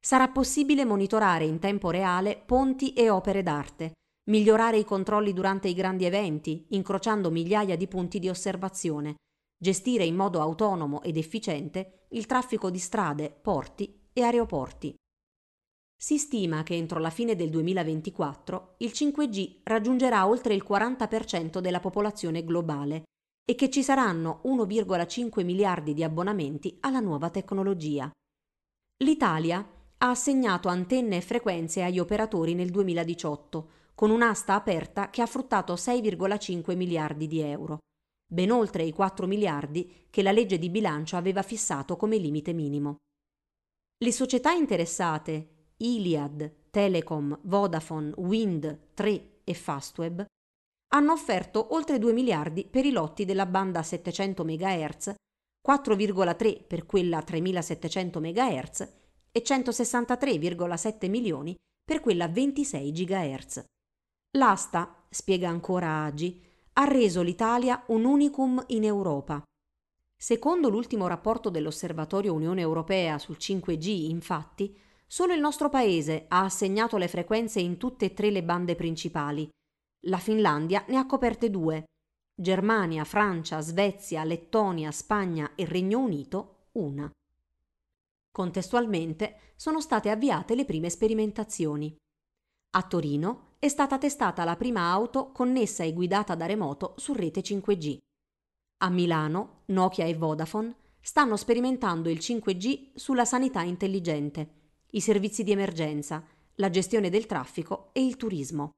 sarà 0.00 0.28
possibile 0.28 0.84
monitorare 0.84 1.44
in 1.44 1.58
tempo 1.58 1.90
reale 1.90 2.42
ponti 2.44 2.92
e 2.92 3.10
opere 3.10 3.42
d'arte, 3.42 3.92
migliorare 4.28 4.78
i 4.78 4.84
controlli 4.84 5.32
durante 5.32 5.68
i 5.68 5.74
grandi 5.74 6.04
eventi, 6.04 6.66
incrociando 6.70 7.30
migliaia 7.30 7.76
di 7.76 7.88
punti 7.88 8.18
di 8.18 8.28
osservazione, 8.28 9.16
gestire 9.60 10.04
in 10.04 10.14
modo 10.14 10.40
autonomo 10.40 11.02
ed 11.02 11.16
efficiente 11.16 12.06
il 12.10 12.26
traffico 12.26 12.70
di 12.70 12.78
strade, 12.78 13.30
porti 13.30 14.08
e 14.12 14.22
aeroporti. 14.22 14.94
Si 16.00 16.16
stima 16.16 16.62
che 16.62 16.74
entro 16.74 17.00
la 17.00 17.10
fine 17.10 17.34
del 17.34 17.50
2024 17.50 18.76
il 18.78 18.90
5G 18.90 19.62
raggiungerà 19.64 20.28
oltre 20.28 20.54
il 20.54 20.64
40% 20.66 21.58
della 21.58 21.80
popolazione 21.80 22.44
globale 22.44 23.02
e 23.44 23.56
che 23.56 23.68
ci 23.68 23.82
saranno 23.82 24.40
1,5 24.44 25.44
miliardi 25.44 25.94
di 25.94 26.04
abbonamenti 26.04 26.76
alla 26.80 27.00
nuova 27.00 27.30
tecnologia. 27.30 28.08
L'Italia 29.02 29.66
ha 29.98 30.10
assegnato 30.10 30.68
antenne 30.68 31.16
e 31.16 31.20
frequenze 31.20 31.82
agli 31.82 31.98
operatori 31.98 32.54
nel 32.54 32.70
2018, 32.70 33.70
con 33.94 34.10
un'asta 34.10 34.54
aperta 34.54 35.10
che 35.10 35.22
ha 35.22 35.26
fruttato 35.26 35.74
6,5 35.74 36.76
miliardi 36.76 37.26
di 37.26 37.40
euro, 37.40 37.78
ben 38.30 38.52
oltre 38.52 38.84
i 38.84 38.92
4 38.92 39.26
miliardi 39.26 40.06
che 40.08 40.22
la 40.22 40.30
legge 40.30 40.58
di 40.58 40.70
bilancio 40.70 41.16
aveva 41.16 41.42
fissato 41.42 41.96
come 41.96 42.16
limite 42.16 42.52
minimo. 42.52 42.98
Le 43.98 44.12
società 44.12 44.52
interessate, 44.52 45.72
Iliad, 45.78 46.52
Telecom, 46.70 47.36
Vodafone, 47.42 48.12
Wind, 48.18 48.90
3 48.94 49.40
e 49.42 49.54
Fastweb, 49.54 50.24
hanno 50.92 51.12
offerto 51.12 51.74
oltre 51.74 51.98
2 51.98 52.12
miliardi 52.12 52.64
per 52.64 52.86
i 52.86 52.92
lotti 52.92 53.24
della 53.24 53.46
banda 53.46 53.82
700 53.82 54.44
MHz, 54.44 55.14
4,3 55.66 56.64
per 56.64 56.86
quella 56.86 57.20
3700 57.20 58.20
MHz 58.20 58.97
e 59.30 59.42
163,7 59.42 61.08
milioni 61.08 61.56
per 61.84 62.00
quella 62.00 62.28
26 62.28 62.92
GHz. 62.92 63.64
L'asta, 64.36 65.04
spiega 65.08 65.48
ancora 65.48 66.04
Agi, 66.04 66.44
ha 66.74 66.84
reso 66.84 67.22
l'Italia 67.22 67.82
un 67.88 68.04
unicum 68.04 68.62
in 68.68 68.84
Europa. 68.84 69.42
Secondo 70.16 70.68
l'ultimo 70.68 71.06
rapporto 71.06 71.48
dell'Osservatorio 71.48 72.34
Unione 72.34 72.60
Europea 72.60 73.18
sul 73.18 73.36
5G, 73.38 74.10
infatti, 74.10 74.76
solo 75.06 75.32
il 75.32 75.40
nostro 75.40 75.70
paese 75.70 76.26
ha 76.28 76.44
assegnato 76.44 76.96
le 76.96 77.08
frequenze 77.08 77.60
in 77.60 77.76
tutte 77.78 78.06
e 78.06 78.14
tre 78.14 78.30
le 78.30 78.42
bande 78.42 78.74
principali. 78.74 79.48
La 80.06 80.18
Finlandia 80.18 80.84
ne 80.88 80.96
ha 80.96 81.06
coperte 81.06 81.50
due. 81.50 81.84
Germania, 82.34 83.04
Francia, 83.04 83.60
Svezia, 83.60 84.22
Lettonia, 84.24 84.90
Spagna 84.90 85.54
e 85.54 85.64
Regno 85.64 85.98
Unito 85.98 86.68
una. 86.72 87.10
Contestualmente 88.30 89.52
sono 89.56 89.80
state 89.80 90.10
avviate 90.10 90.54
le 90.54 90.64
prime 90.64 90.90
sperimentazioni. 90.90 91.94
A 92.76 92.82
Torino 92.82 93.54
è 93.58 93.68
stata 93.68 93.98
testata 93.98 94.44
la 94.44 94.56
prima 94.56 94.90
auto 94.90 95.32
connessa 95.32 95.82
e 95.82 95.92
guidata 95.92 96.34
da 96.34 96.46
remoto 96.46 96.94
su 96.96 97.12
rete 97.12 97.40
5G. 97.40 97.98
A 98.80 98.90
Milano, 98.90 99.62
Nokia 99.66 100.04
e 100.04 100.14
Vodafone 100.14 100.76
stanno 101.00 101.36
sperimentando 101.36 102.08
il 102.08 102.18
5G 102.18 102.90
sulla 102.94 103.24
sanità 103.24 103.62
intelligente, 103.62 104.72
i 104.90 105.00
servizi 105.00 105.42
di 105.42 105.52
emergenza, 105.52 106.24
la 106.56 106.70
gestione 106.70 107.10
del 107.10 107.26
traffico 107.26 107.90
e 107.92 108.04
il 108.04 108.16
turismo. 108.16 108.70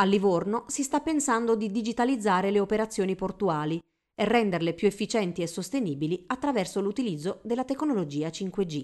A 0.00 0.04
Livorno 0.04 0.64
si 0.68 0.82
sta 0.82 1.00
pensando 1.00 1.54
di 1.54 1.70
digitalizzare 1.70 2.50
le 2.50 2.60
operazioni 2.60 3.14
portuali 3.14 3.78
e 4.14 4.24
renderle 4.24 4.74
più 4.74 4.86
efficienti 4.86 5.42
e 5.42 5.46
sostenibili 5.46 6.24
attraverso 6.26 6.80
l'utilizzo 6.80 7.40
della 7.42 7.64
tecnologia 7.64 8.28
5G. 8.28 8.82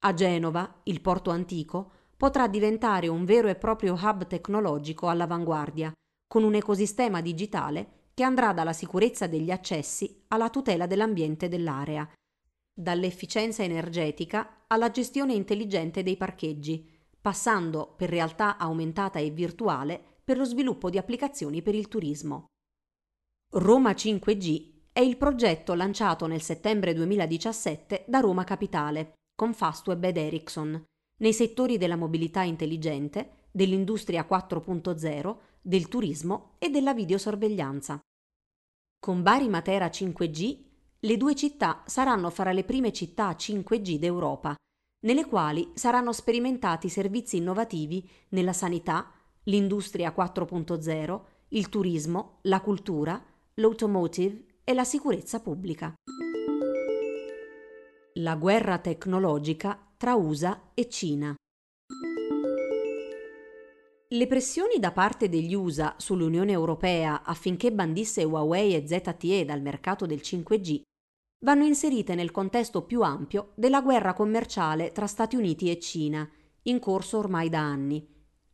A 0.00 0.14
Genova, 0.14 0.80
il 0.84 1.00
porto 1.00 1.30
antico 1.30 1.92
potrà 2.16 2.48
diventare 2.48 3.08
un 3.08 3.24
vero 3.24 3.48
e 3.48 3.54
proprio 3.54 3.94
hub 3.94 4.26
tecnologico 4.26 5.08
all'avanguardia, 5.08 5.92
con 6.26 6.42
un 6.42 6.54
ecosistema 6.54 7.20
digitale 7.20 8.10
che 8.14 8.24
andrà 8.24 8.52
dalla 8.52 8.72
sicurezza 8.72 9.26
degli 9.26 9.50
accessi 9.50 10.24
alla 10.28 10.50
tutela 10.50 10.86
dell'ambiente 10.86 11.48
dell'area, 11.48 12.08
dall'efficienza 12.72 13.62
energetica 13.62 14.64
alla 14.66 14.90
gestione 14.90 15.34
intelligente 15.34 16.02
dei 16.02 16.16
parcheggi, 16.16 16.88
passando 17.20 17.94
per 17.96 18.08
realtà 18.10 18.56
aumentata 18.56 19.18
e 19.18 19.30
virtuale 19.30 20.00
per 20.24 20.36
lo 20.36 20.44
sviluppo 20.44 20.90
di 20.90 20.98
applicazioni 20.98 21.62
per 21.62 21.74
il 21.74 21.88
turismo. 21.88 22.46
Roma 23.52 23.92
5G 23.92 24.72
è 24.92 25.00
il 25.00 25.16
progetto 25.16 25.72
lanciato 25.72 26.26
nel 26.26 26.42
settembre 26.42 26.92
2017 26.92 28.04
da 28.06 28.20
Roma 28.20 28.44
Capitale 28.44 29.14
con 29.34 29.54
Fastweb 29.54 30.04
ed 30.04 30.18
Ericsson 30.18 30.84
nei 31.20 31.32
settori 31.32 31.78
della 31.78 31.96
mobilità 31.96 32.42
intelligente, 32.42 33.46
dell'industria 33.50 34.26
4.0, 34.28 35.36
del 35.62 35.88
turismo 35.88 36.56
e 36.58 36.68
della 36.68 36.92
videosorveglianza. 36.92 37.98
Con 39.00 39.22
Bari 39.22 39.48
Matera 39.48 39.86
5G, 39.86 40.64
le 41.00 41.16
due 41.16 41.34
città 41.34 41.82
saranno 41.86 42.28
fra 42.28 42.52
le 42.52 42.64
prime 42.64 42.92
città 42.92 43.30
5G 43.30 43.96
d'Europa, 43.96 44.54
nelle 45.06 45.24
quali 45.24 45.70
saranno 45.72 46.12
sperimentati 46.12 46.90
servizi 46.90 47.38
innovativi 47.38 48.06
nella 48.28 48.52
sanità, 48.52 49.10
l'industria 49.44 50.12
4.0, 50.14 51.20
il 51.48 51.70
turismo, 51.70 52.40
la 52.42 52.60
cultura, 52.60 53.20
l'automotive 53.58 54.44
e 54.62 54.72
la 54.72 54.84
sicurezza 54.84 55.40
pubblica. 55.40 55.92
La 58.14 58.36
guerra 58.36 58.78
tecnologica 58.78 59.92
tra 59.96 60.14
USA 60.14 60.70
e 60.74 60.88
Cina. 60.88 61.34
Le 64.10 64.26
pressioni 64.28 64.78
da 64.78 64.92
parte 64.92 65.28
degli 65.28 65.54
USA 65.54 65.96
sull'Unione 65.98 66.52
Europea 66.52 67.24
affinché 67.24 67.72
bandisse 67.72 68.22
Huawei 68.22 68.76
e 68.76 68.86
ZTE 68.86 69.44
dal 69.44 69.60
mercato 69.60 70.06
del 70.06 70.20
5G 70.22 70.82
vanno 71.44 71.64
inserite 71.64 72.14
nel 72.14 72.30
contesto 72.30 72.84
più 72.84 73.02
ampio 73.02 73.52
della 73.56 73.82
guerra 73.82 74.12
commerciale 74.12 74.92
tra 74.92 75.08
Stati 75.08 75.34
Uniti 75.34 75.68
e 75.68 75.80
Cina, 75.80 76.28
in 76.62 76.78
corso 76.78 77.18
ormai 77.18 77.48
da 77.48 77.60
anni, 77.60 78.06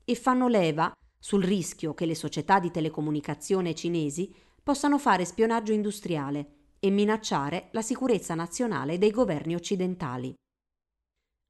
e 0.03 0.15
fanno 0.15 0.49
leva 0.49 0.93
sul 1.19 1.43
rischio 1.43 1.95
che 1.95 2.05
le 2.05 2.15
società 2.15 2.59
di 2.59 2.71
telecomunicazione 2.71 3.75
cinesi 3.75 4.31
possano 4.65 4.99
fare 4.99 5.27
spionaggio 5.27 5.73
industriale 5.73 6.71
e 6.81 6.91
minacciare 6.91 7.69
la 7.73 7.83
sicurezza 7.83 8.35
nazionale 8.35 8.97
dei 8.97 9.11
governi 9.11 9.55
occidentali. 9.55 10.35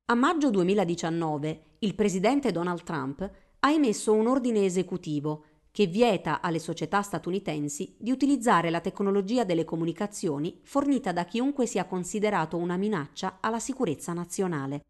A 0.07 0.15
maggio 0.15 0.51
2019 0.51 1.77
il 1.79 1.95
presidente 1.95 2.51
Donald 2.51 2.83
Trump 2.83 3.31
ha 3.61 3.71
emesso 3.71 4.13
un 4.13 4.27
ordine 4.27 4.65
esecutivo 4.65 5.45
che 5.71 5.87
vieta 5.87 6.41
alle 6.41 6.59
società 6.59 7.03
statunitensi 7.03 7.97
di 7.99 8.11
utilizzare 8.11 8.69
la 8.69 8.81
tecnologia 8.81 9.45
delle 9.45 9.65
comunicazioni 9.65 10.61
fornita 10.63 11.13
da 11.13 11.25
chiunque 11.25 11.67
sia 11.67 11.87
considerato 11.87 12.57
una 12.57 12.77
minaccia 12.77 13.39
alla 13.41 13.61
sicurezza 13.61 14.13
nazionale. 14.13 14.83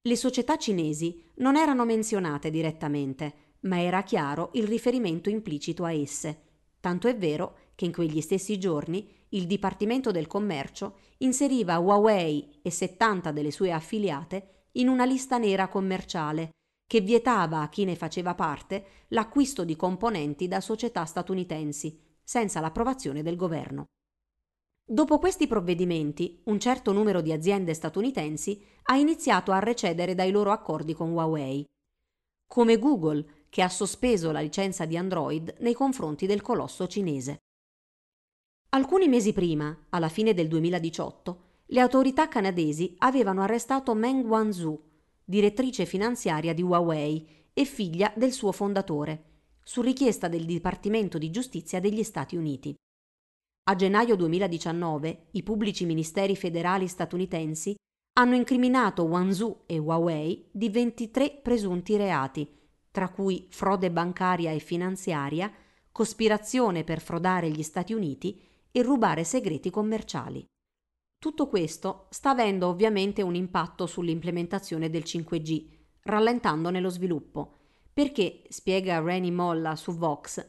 Le 0.00 0.16
società 0.16 0.56
cinesi 0.56 1.32
non 1.36 1.56
erano 1.56 1.84
menzionate 1.84 2.50
direttamente, 2.50 3.56
ma 3.60 3.80
era 3.80 4.02
chiaro 4.02 4.50
il 4.54 4.66
riferimento 4.66 5.28
implicito 5.28 5.84
a 5.84 5.92
esse. 5.92 6.42
Tanto 6.80 7.08
è 7.08 7.16
vero 7.16 7.56
che 7.74 7.84
in 7.84 7.92
quegli 7.92 8.20
stessi 8.20 8.58
giorni 8.58 9.08
il 9.30 9.46
Dipartimento 9.46 10.10
del 10.10 10.26
Commercio 10.26 10.98
inseriva 11.18 11.78
Huawei 11.78 12.60
e 12.62 12.70
70 12.70 13.32
delle 13.32 13.50
sue 13.50 13.72
affiliate 13.72 14.66
in 14.72 14.88
una 14.88 15.04
lista 15.04 15.38
nera 15.38 15.68
commerciale 15.68 16.50
che 16.86 17.00
vietava 17.00 17.60
a 17.60 17.68
chi 17.68 17.84
ne 17.84 17.96
faceva 17.96 18.34
parte 18.34 19.04
l'acquisto 19.08 19.64
di 19.64 19.74
componenti 19.74 20.46
da 20.46 20.60
società 20.60 21.04
statunitensi, 21.04 21.98
senza 22.22 22.60
l'approvazione 22.60 23.22
del 23.22 23.36
governo. 23.36 23.86
Dopo 24.86 25.18
questi 25.18 25.46
provvedimenti, 25.46 26.42
un 26.44 26.60
certo 26.60 26.92
numero 26.92 27.22
di 27.22 27.32
aziende 27.32 27.72
statunitensi 27.72 28.62
ha 28.84 28.96
iniziato 28.96 29.50
a 29.50 29.58
recedere 29.58 30.14
dai 30.14 30.30
loro 30.30 30.52
accordi 30.52 30.92
con 30.92 31.10
Huawei, 31.10 31.64
come 32.46 32.78
Google, 32.78 33.46
che 33.48 33.62
ha 33.62 33.68
sospeso 33.68 34.30
la 34.30 34.40
licenza 34.40 34.84
di 34.84 34.96
Android 34.96 35.56
nei 35.60 35.74
confronti 35.74 36.26
del 36.26 36.42
colosso 36.42 36.86
cinese. 36.86 37.38
Alcuni 38.74 39.06
mesi 39.06 39.32
prima, 39.32 39.86
alla 39.90 40.08
fine 40.08 40.34
del 40.34 40.48
2018, 40.48 41.42
le 41.66 41.78
autorità 41.78 42.26
canadesi 42.26 42.96
avevano 42.98 43.42
arrestato 43.42 43.94
Meng 43.94 44.26
Wanzhou, 44.26 44.76
direttrice 45.24 45.86
finanziaria 45.86 46.52
di 46.52 46.62
Huawei 46.62 47.24
e 47.52 47.64
figlia 47.66 48.12
del 48.16 48.32
suo 48.32 48.50
fondatore, 48.50 49.42
su 49.62 49.80
richiesta 49.80 50.26
del 50.26 50.44
Dipartimento 50.44 51.18
di 51.18 51.30
Giustizia 51.30 51.78
degli 51.78 52.02
Stati 52.02 52.34
Uniti. 52.34 52.74
A 53.68 53.76
gennaio 53.76 54.16
2019 54.16 55.26
i 55.30 55.44
pubblici 55.44 55.84
ministeri 55.84 56.34
federali 56.34 56.88
statunitensi 56.88 57.76
hanno 58.14 58.34
incriminato 58.34 59.04
Wanzhou 59.04 59.62
e 59.66 59.78
Huawei 59.78 60.48
di 60.50 60.68
23 60.68 61.38
presunti 61.44 61.96
reati, 61.96 62.52
tra 62.90 63.08
cui 63.08 63.46
frode 63.50 63.92
bancaria 63.92 64.50
e 64.50 64.58
finanziaria, 64.58 65.48
cospirazione 65.92 66.82
per 66.82 67.00
frodare 67.00 67.48
gli 67.50 67.62
Stati 67.62 67.92
Uniti 67.92 68.50
e 68.76 68.82
rubare 68.82 69.22
segreti 69.22 69.70
commerciali. 69.70 70.44
Tutto 71.16 71.46
questo 71.46 72.08
sta 72.10 72.30
avendo 72.30 72.66
ovviamente 72.66 73.22
un 73.22 73.36
impatto 73.36 73.86
sull'implementazione 73.86 74.90
del 74.90 75.04
5G, 75.06 75.68
rallentandone 76.02 76.80
lo 76.80 76.88
sviluppo, 76.88 77.54
perché, 77.92 78.42
spiega 78.48 78.98
Reni 78.98 79.30
Molla 79.30 79.76
su 79.76 79.92
Vox, 79.92 80.44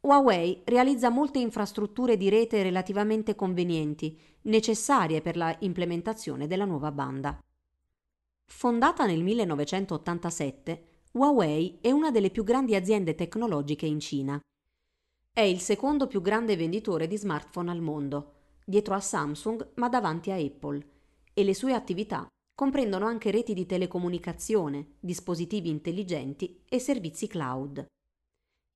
Huawei 0.00 0.60
realizza 0.66 1.08
molte 1.08 1.38
infrastrutture 1.38 2.18
di 2.18 2.28
rete 2.28 2.62
relativamente 2.62 3.34
convenienti, 3.34 4.18
necessarie 4.42 5.22
per 5.22 5.38
la 5.38 5.56
implementazione 5.60 6.46
della 6.46 6.66
nuova 6.66 6.92
banda. 6.92 7.38
Fondata 8.44 9.06
nel 9.06 9.22
1987, 9.22 10.88
Huawei 11.12 11.78
è 11.80 11.90
una 11.90 12.10
delle 12.10 12.30
più 12.30 12.44
grandi 12.44 12.74
aziende 12.74 13.14
tecnologiche 13.14 13.86
in 13.86 14.00
Cina. 14.00 14.38
È 15.32 15.40
il 15.40 15.60
secondo 15.60 16.06
più 16.06 16.20
grande 16.20 16.56
venditore 16.56 17.06
di 17.06 17.16
smartphone 17.16 17.70
al 17.70 17.80
mondo 17.80 18.34
dietro 18.70 18.94
a 18.94 19.00
Samsung 19.00 19.72
ma 19.74 19.88
davanti 19.88 20.30
a 20.30 20.36
Apple, 20.36 20.86
e 21.34 21.42
le 21.42 21.54
sue 21.54 21.74
attività 21.74 22.26
comprendono 22.54 23.06
anche 23.06 23.30
reti 23.30 23.52
di 23.52 23.66
telecomunicazione, 23.66 24.92
dispositivi 25.00 25.68
intelligenti 25.70 26.62
e 26.68 26.78
servizi 26.78 27.26
cloud. 27.26 27.84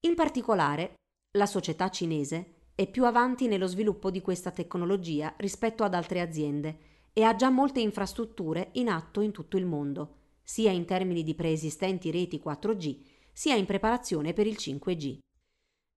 In 0.06 0.14
particolare, 0.14 0.94
la 1.36 1.46
società 1.46 1.90
cinese 1.90 2.70
è 2.74 2.90
più 2.90 3.04
avanti 3.04 3.46
nello 3.46 3.66
sviluppo 3.66 4.10
di 4.10 4.20
questa 4.20 4.50
tecnologia 4.50 5.32
rispetto 5.36 5.84
ad 5.84 5.94
altre 5.94 6.20
aziende 6.20 6.78
e 7.12 7.22
ha 7.22 7.36
già 7.36 7.50
molte 7.50 7.80
infrastrutture 7.80 8.70
in 8.72 8.88
atto 8.88 9.20
in 9.20 9.30
tutto 9.30 9.56
il 9.56 9.66
mondo, 9.66 10.16
sia 10.42 10.72
in 10.72 10.86
termini 10.86 11.22
di 11.22 11.34
preesistenti 11.34 12.10
reti 12.10 12.42
4G, 12.44 13.00
sia 13.32 13.54
in 13.54 13.66
preparazione 13.66 14.32
per 14.32 14.46
il 14.46 14.56
5G. 14.58 15.18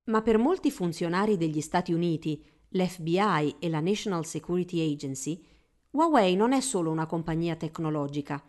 Ma 0.07 0.21
per 0.21 0.37
molti 0.37 0.71
funzionari 0.71 1.37
degli 1.37 1.61
Stati 1.61 1.93
Uniti 1.93 2.43
l'FBI 2.69 3.55
e 3.59 3.69
la 3.69 3.79
National 3.79 4.25
Security 4.25 4.91
Agency, 4.91 5.43
Huawei 5.91 6.35
non 6.35 6.53
è 6.53 6.61
solo 6.61 6.91
una 6.91 7.05
compagnia 7.05 7.55
tecnologica. 7.55 8.41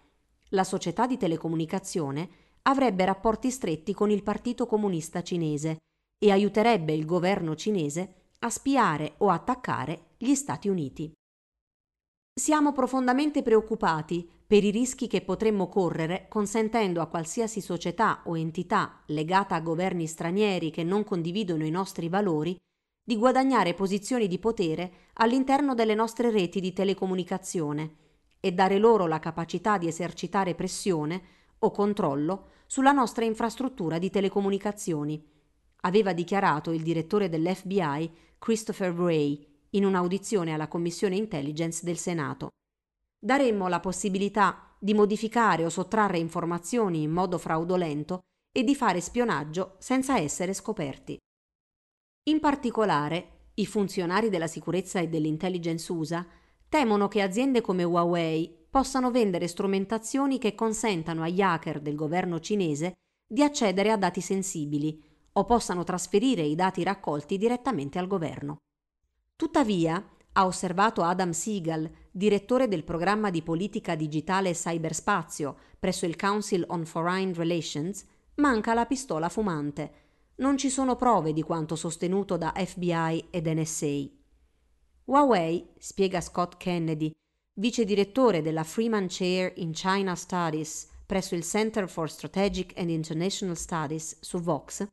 La 0.51 0.64
società 0.64 1.07
di 1.07 1.16
telecomunicazione 1.16 2.29
avrebbe 2.62 3.05
rapporti 3.05 3.51
stretti 3.51 3.92
con 3.92 4.11
il 4.11 4.23
Partito 4.23 4.66
Comunista 4.66 5.23
Cinese 5.23 5.79
e 6.18 6.31
aiuterebbe 6.31 6.92
il 6.92 7.05
governo 7.05 7.55
cinese 7.55 8.14
a 8.40 8.51
spiare 8.51 9.14
o 9.18 9.31
attaccare 9.31 10.14
gli 10.16 10.35
Stati 10.35 10.68
Uniti. 10.68 11.12
Siamo 12.38 12.70
profondamente 12.70 13.42
preoccupati 13.42 14.24
per 14.46 14.62
i 14.62 14.70
rischi 14.70 15.09
che 15.09 15.22
potremmo 15.22 15.68
correre 15.68 16.27
consentendo 16.29 17.01
a 17.01 17.09
qualsiasi 17.09 17.61
società 17.61 18.20
o 18.27 18.38
entità 18.38 19.03
legata 19.07 19.57
a 19.57 19.61
governi 19.61 20.07
stranieri 20.07 20.70
che 20.70 20.85
non 20.85 21.03
condividono 21.03 21.64
i 21.64 21.70
nostri 21.70 22.09
valori 22.09 22.57
di 23.03 23.16
guadagnare 23.16 23.74
posizioni 23.74 24.29
di 24.29 24.38
potere 24.38 24.92
all'interno 25.14 25.74
delle 25.74 25.96
nostre 25.96 26.31
reti 26.31 26.61
di 26.61 26.72
telecomunicazione 26.72 27.94
e 28.38 28.53
dare 28.53 28.79
loro 28.79 29.09
la 29.09 29.18
capacità 29.18 29.77
di 29.77 29.88
esercitare 29.88 30.55
pressione 30.55 31.20
o 31.59 31.72
controllo 31.72 32.51
sulla 32.68 32.92
nostra 32.92 33.24
infrastruttura 33.24 33.98
di 33.98 34.11
telecomunicazioni, 34.11 35.20
aveva 35.81 36.12
dichiarato 36.12 36.70
il 36.70 36.83
direttore 36.83 37.29
dell'FBI 37.29 38.12
Christopher 38.38 38.92
Wray 38.92 39.48
in 39.71 39.85
un'audizione 39.85 40.53
alla 40.53 40.69
Commissione 40.69 41.17
Intelligence 41.17 41.85
del 41.85 41.99
Senato. 41.99 42.51
Daremmo 43.19 43.69
la 43.69 43.81
possibilità 43.81 44.77
di 44.79 44.95
modificare 44.95 45.65
o 45.65 45.69
sottrarre 45.69 46.19
informazioni 46.19 47.03
in 47.03 47.11
modo 47.11 47.39
fraudolento 47.39 48.21
e 48.53 48.63
di 48.63 48.75
fare 48.75 49.01
spionaggio 49.01 49.77
senza 49.79 50.19
essere 50.19 50.55
scoperti. 50.55 51.19
In 52.29 52.41
particolare, 52.41 53.51
i 53.55 53.67
funzionari 53.67 54.29
della 54.29 54.47
sicurezza 54.47 55.01
e 55.01 55.09
dell'intelligence 55.09 55.91
USA 55.93 56.27
temono 56.69 57.09
che 57.09 57.23
aziende 57.23 57.61
come 57.61 57.83
Huawei 57.83 58.67
possano 58.71 59.11
vendere 59.11 59.49
strumentazioni 59.49 60.39
che 60.39 60.55
consentano 60.55 61.23
agli 61.23 61.41
hacker 61.41 61.81
del 61.81 61.95
governo 61.95 62.39
cinese 62.39 62.93
di 63.27 63.43
accedere 63.43 63.91
a 63.91 63.97
dati 63.97 64.21
sensibili 64.21 65.03
o 65.33 65.45
possano 65.45 65.85
trasferire 65.85 66.43
i 66.43 66.55
dati 66.55 66.83
raccolti 66.83 67.37
direttamente 67.37 67.99
al 67.99 68.07
governo. 68.07 68.59
Tuttavia, 69.38 70.05
ha 70.33 70.46
osservato 70.46 71.05
Adam 71.05 71.31
Siegel, 71.31 71.88
direttore 72.11 72.66
del 72.66 72.83
programma 72.83 73.31
di 73.31 73.40
politica 73.40 73.94
digitale 73.94 74.48
e 74.48 74.55
cyberspazio 74.55 75.57
presso 75.79 76.07
il 76.07 76.16
Council 76.16 76.64
on 76.70 76.85
Foreign 76.85 77.33
Relations, 77.35 78.05
manca 78.35 78.74
la 78.74 78.85
pistola 78.85 79.29
fumante 79.29 80.07
non 80.38 80.57
ci 80.57 80.70
sono 80.70 80.96
prove 80.96 81.33
di 81.33 81.42
quanto 81.42 81.77
sostenuto 81.77 82.37
da 82.37 82.53
FBI 82.53 83.27
ed 83.31 83.46
NSA. 83.46 84.09
Huawei, 85.05 85.68
spiega 85.79 86.20
Scott 86.20 86.57
Kennedy, 86.57 87.14
vice 87.55 87.85
direttore 87.85 88.42
della 88.42 88.64
Freeman 88.64 89.07
Chair 89.09 89.53
in 89.57 89.70
China 89.72 90.16
Studies 90.16 90.88
presso 91.07 91.37
il 91.37 91.42
Center 91.42 91.88
for 91.88 92.11
Strategic 92.11 92.77
and 92.77 92.90
International 92.90 93.57
Studies 93.57 94.18
su 94.20 94.40
Vox, 94.40 94.87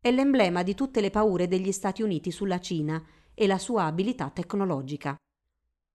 è 0.00 0.10
l'emblema 0.10 0.64
di 0.64 0.74
tutte 0.74 1.00
le 1.00 1.10
paure 1.10 1.48
degli 1.48 1.72
Stati 1.72 2.02
Uniti 2.02 2.30
sulla 2.30 2.60
Cina 2.60 3.00
e 3.34 3.46
la 3.46 3.58
sua 3.58 3.84
abilità 3.84 4.30
tecnologica. 4.30 5.16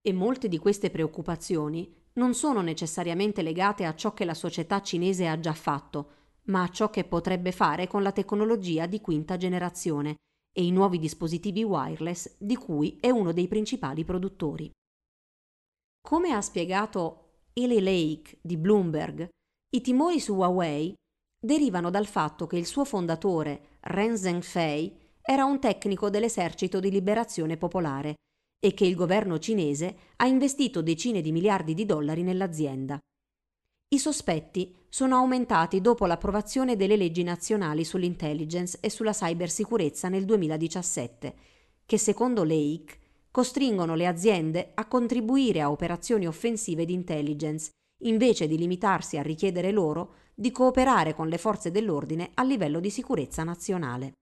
E 0.02 0.13
molte 0.13 0.47
di 0.47 0.58
queste 0.58 0.89
preoccupazioni 0.89 1.93
non 2.13 2.34
sono 2.34 2.62
necessariamente 2.62 3.41
legate 3.41 3.86
a 3.86 3.95
ciò 3.95 4.13
che 4.13 4.25
la 4.25 4.34
società 4.34 4.82
cinese 4.82 5.28
ha 5.28 5.39
già 5.39 5.54
fatto, 5.54 6.12
ma 6.45 6.63
a 6.63 6.69
ciò 6.69 6.89
che 6.89 7.04
potrebbe 7.04 7.52
fare 7.52 7.88
con 7.88 8.04
la 8.04 8.12
tecnologia 8.12 8.86
di 8.86 8.99
quinta 9.02 9.38
generazione 9.38 10.15
e 10.52 10.65
i 10.65 10.71
nuovi 10.71 10.99
dispositivi 10.99 11.63
wireless 11.63 12.36
di 12.38 12.56
cui 12.56 12.97
è 12.99 13.10
uno 13.10 13.32
dei 13.32 13.47
principali 13.47 14.04
produttori. 14.04 14.69
Come 16.02 16.32
ha 16.32 16.41
spiegato 16.41 17.43
Eli 17.54 17.82
Lake 17.82 18.39
di 18.41 18.58
Bloomberg, 18.58 19.28
i 19.71 19.82
timori 19.82 20.19
su 20.19 20.34
Huawei 20.34 20.93
derivano 21.39 21.89
dal 21.89 22.08
fatto 22.08 22.47
che 22.47 22.58
il 22.58 22.65
suo 22.65 22.84
fondatore, 22.84 23.78
Ren 23.82 24.17
Zhengfei, 24.17 24.98
era 25.32 25.46
un 25.46 25.60
tecnico 25.60 26.10
dell'esercito 26.10 26.80
di 26.80 26.89
liberazione 26.89 27.56
popolare 27.56 28.15
e 28.60 28.74
che 28.74 28.88
il 28.88 28.96
governo 28.96 29.38
cinese 29.38 29.96
ha 30.15 30.26
investito 30.26 30.82
decine 30.82 31.22
di 31.22 31.32
miliardi 31.32 31.76
di 31.76 31.86
dollari 31.86 32.24
nell'azienda. 32.24 32.98
I 33.89 34.00
sospetti 34.00 34.76
sono 34.89 35.18
aumentati 35.18 35.82
dopo 35.82 36.08
l'approvazione 36.08 36.76
delle 36.76 36.96
leggi 36.96 37.22
nazionali 37.22 37.84
sull'intelligence 37.84 38.80
e 38.82 38.89
sulla 38.89 39.12
cybersicurezza 39.12 40.10
nel 40.10 40.26
2017, 40.26 41.36
che 41.86 41.98
secondo 42.00 42.44
l'EIC 42.44 42.98
costringono 43.30 43.94
le 43.94 44.08
aziende 44.08 44.72
a 44.74 44.88
contribuire 44.88 45.62
a 45.62 45.70
operazioni 45.70 46.26
offensive 46.26 46.86
di 46.86 46.94
intelligence, 46.94 47.70
invece 48.02 48.48
di 48.48 48.58
limitarsi 48.58 49.20
a 49.20 49.22
richiedere 49.22 49.70
loro 49.70 50.15
di 50.34 50.50
cooperare 50.50 51.13
con 51.13 51.28
le 51.28 51.38
forze 51.38 51.70
dell'ordine 51.70 52.32
a 52.34 52.42
livello 52.42 52.80
di 52.80 52.89
sicurezza 52.89 53.44
nazionale. 53.44 54.13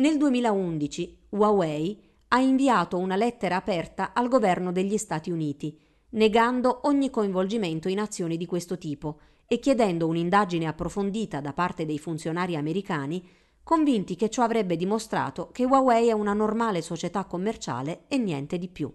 Nel 0.00 0.16
2011 0.16 1.26
Huawei 1.30 2.00
ha 2.28 2.38
inviato 2.38 2.98
una 2.98 3.16
lettera 3.16 3.56
aperta 3.56 4.12
al 4.12 4.28
governo 4.28 4.70
degli 4.70 4.96
Stati 4.96 5.32
Uniti, 5.32 5.76
negando 6.10 6.82
ogni 6.84 7.10
coinvolgimento 7.10 7.88
in 7.88 7.98
azioni 7.98 8.36
di 8.36 8.46
questo 8.46 8.78
tipo 8.78 9.18
e 9.44 9.58
chiedendo 9.58 10.06
un'indagine 10.06 10.66
approfondita 10.66 11.40
da 11.40 11.52
parte 11.52 11.84
dei 11.84 11.98
funzionari 11.98 12.54
americani 12.54 13.26
convinti 13.64 14.14
che 14.14 14.30
ciò 14.30 14.44
avrebbe 14.44 14.76
dimostrato 14.76 15.50
che 15.50 15.64
Huawei 15.64 16.06
è 16.06 16.12
una 16.12 16.32
normale 16.32 16.80
società 16.80 17.24
commerciale 17.24 18.04
e 18.06 18.18
niente 18.18 18.56
di 18.56 18.68
più. 18.68 18.92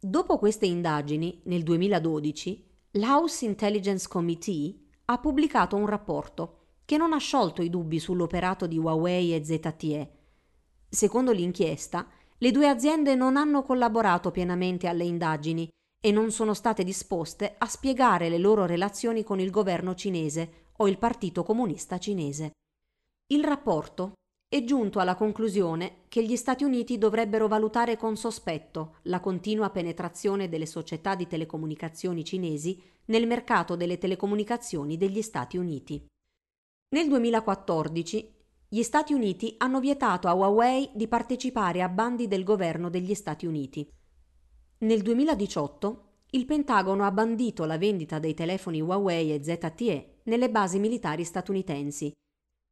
Dopo 0.00 0.38
queste 0.38 0.64
indagini, 0.64 1.42
nel 1.44 1.62
2012, 1.62 2.64
l'House 2.92 3.44
Intelligence 3.44 4.08
Committee 4.08 4.74
ha 5.04 5.18
pubblicato 5.18 5.76
un 5.76 5.84
rapporto 5.84 6.57
che 6.88 6.96
non 6.96 7.12
ha 7.12 7.18
sciolto 7.18 7.60
i 7.60 7.68
dubbi 7.68 7.98
sull'operato 7.98 8.66
di 8.66 8.78
Huawei 8.78 9.34
e 9.34 9.44
ZTE. 9.44 10.10
Secondo 10.88 11.32
l'inchiesta, 11.32 12.08
le 12.38 12.50
due 12.50 12.66
aziende 12.66 13.14
non 13.14 13.36
hanno 13.36 13.62
collaborato 13.62 14.30
pienamente 14.30 14.86
alle 14.86 15.04
indagini 15.04 15.68
e 16.02 16.10
non 16.12 16.30
sono 16.30 16.54
state 16.54 16.84
disposte 16.84 17.56
a 17.58 17.66
spiegare 17.66 18.30
le 18.30 18.38
loro 18.38 18.64
relazioni 18.64 19.22
con 19.22 19.38
il 19.38 19.50
governo 19.50 19.94
cinese 19.94 20.70
o 20.78 20.88
il 20.88 20.96
Partito 20.96 21.42
Comunista 21.42 21.98
Cinese. 21.98 22.52
Il 23.34 23.44
rapporto 23.44 24.12
è 24.48 24.64
giunto 24.64 24.98
alla 24.98 25.14
conclusione 25.14 26.04
che 26.08 26.24
gli 26.24 26.36
Stati 26.36 26.64
Uniti 26.64 26.96
dovrebbero 26.96 27.48
valutare 27.48 27.98
con 27.98 28.16
sospetto 28.16 28.94
la 29.02 29.20
continua 29.20 29.68
penetrazione 29.68 30.48
delle 30.48 30.64
società 30.64 31.14
di 31.14 31.26
telecomunicazioni 31.26 32.24
cinesi 32.24 32.82
nel 33.08 33.26
mercato 33.26 33.76
delle 33.76 33.98
telecomunicazioni 33.98 34.96
degli 34.96 35.20
Stati 35.20 35.58
Uniti. 35.58 36.02
Nel 36.90 37.06
2014 37.06 38.34
gli 38.66 38.82
Stati 38.82 39.12
Uniti 39.12 39.54
hanno 39.58 39.78
vietato 39.78 40.26
a 40.26 40.32
Huawei 40.32 40.88
di 40.94 41.06
partecipare 41.06 41.82
a 41.82 41.88
bandi 41.90 42.26
del 42.28 42.44
governo 42.44 42.88
degli 42.88 43.12
Stati 43.12 43.44
Uniti. 43.44 43.86
Nel 44.78 45.02
2018 45.02 46.04
il 46.30 46.46
Pentagono 46.46 47.04
ha 47.04 47.10
bandito 47.10 47.66
la 47.66 47.76
vendita 47.76 48.18
dei 48.18 48.32
telefoni 48.32 48.80
Huawei 48.80 49.34
e 49.34 49.44
ZTE 49.44 50.20
nelle 50.22 50.48
basi 50.48 50.78
militari 50.78 51.24
statunitensi 51.24 52.10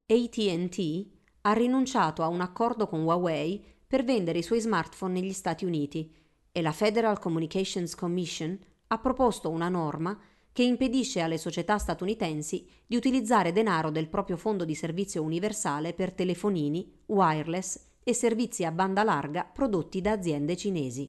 ATT 0.06 1.06
ha 1.42 1.52
rinunciato 1.52 2.22
a 2.22 2.28
un 2.28 2.40
accordo 2.40 2.86
con 2.86 3.02
Huawei 3.02 3.62
per 3.86 4.02
vendere 4.02 4.38
i 4.38 4.42
suoi 4.42 4.60
smartphone 4.60 5.12
negli 5.12 5.34
Stati 5.34 5.66
Uniti 5.66 6.10
e 6.52 6.62
la 6.62 6.72
Federal 6.72 7.18
Communications 7.18 7.94
Commission 7.94 8.58
ha 8.86 8.98
proposto 8.98 9.50
una 9.50 9.68
norma 9.68 10.18
che 10.56 10.62
impedisce 10.62 11.20
alle 11.20 11.36
società 11.36 11.76
statunitensi 11.76 12.66
di 12.86 12.96
utilizzare 12.96 13.52
denaro 13.52 13.90
del 13.90 14.08
proprio 14.08 14.38
fondo 14.38 14.64
di 14.64 14.74
servizio 14.74 15.22
universale 15.22 15.92
per 15.92 16.14
telefonini, 16.14 17.02
wireless 17.08 17.78
e 18.02 18.14
servizi 18.14 18.64
a 18.64 18.72
banda 18.72 19.02
larga 19.02 19.44
prodotti 19.44 20.00
da 20.00 20.12
aziende 20.12 20.56
cinesi. 20.56 21.06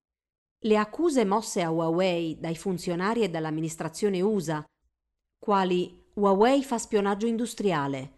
Le 0.66 0.78
accuse 0.78 1.24
mosse 1.24 1.62
a 1.62 1.72
Huawei 1.72 2.38
dai 2.42 2.58
funzionari 2.58 3.22
e 3.22 3.30
dall'amministrazione 3.30 4.20
USA, 4.20 4.66
quali 5.40 5.98
Huawei 6.16 6.62
fa 6.62 6.78
spionaggio 6.78 7.26
industriale, 7.26 8.16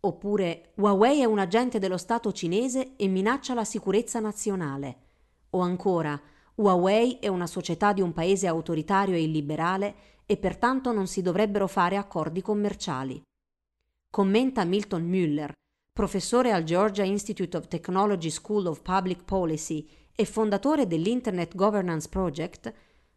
Oppure 0.00 0.72
Huawei 0.76 1.20
è 1.20 1.24
un 1.24 1.38
agente 1.38 1.78
dello 1.78 1.96
Stato 1.96 2.32
cinese 2.32 2.96
e 2.96 3.08
minaccia 3.08 3.54
la 3.54 3.64
sicurezza 3.64 4.20
nazionale. 4.20 4.98
O 5.50 5.60
ancora, 5.60 6.20
Huawei 6.56 7.18
è 7.18 7.28
una 7.28 7.46
società 7.46 7.94
di 7.94 8.02
un 8.02 8.12
paese 8.12 8.46
autoritario 8.46 9.14
e 9.14 9.22
illiberale 9.22 9.94
e 10.26 10.36
pertanto 10.36 10.92
non 10.92 11.06
si 11.06 11.22
dovrebbero 11.22 11.68
fare 11.68 11.96
accordi 11.96 12.42
commerciali. 12.42 13.22
Commenta 14.10 14.64
Milton 14.64 15.08
Müller, 15.08 15.52
professore 15.92 16.50
al 16.50 16.64
Georgia 16.64 17.04
Institute 17.04 17.56
of 17.56 17.68
Technology 17.68 18.30
School 18.30 18.66
of 18.66 18.82
Public 18.82 19.24
Policy 19.24 19.88
e 20.14 20.24
fondatore 20.24 20.86
dell'Internet 20.86 21.54
Governance 21.54 22.08
Project, 22.08 22.74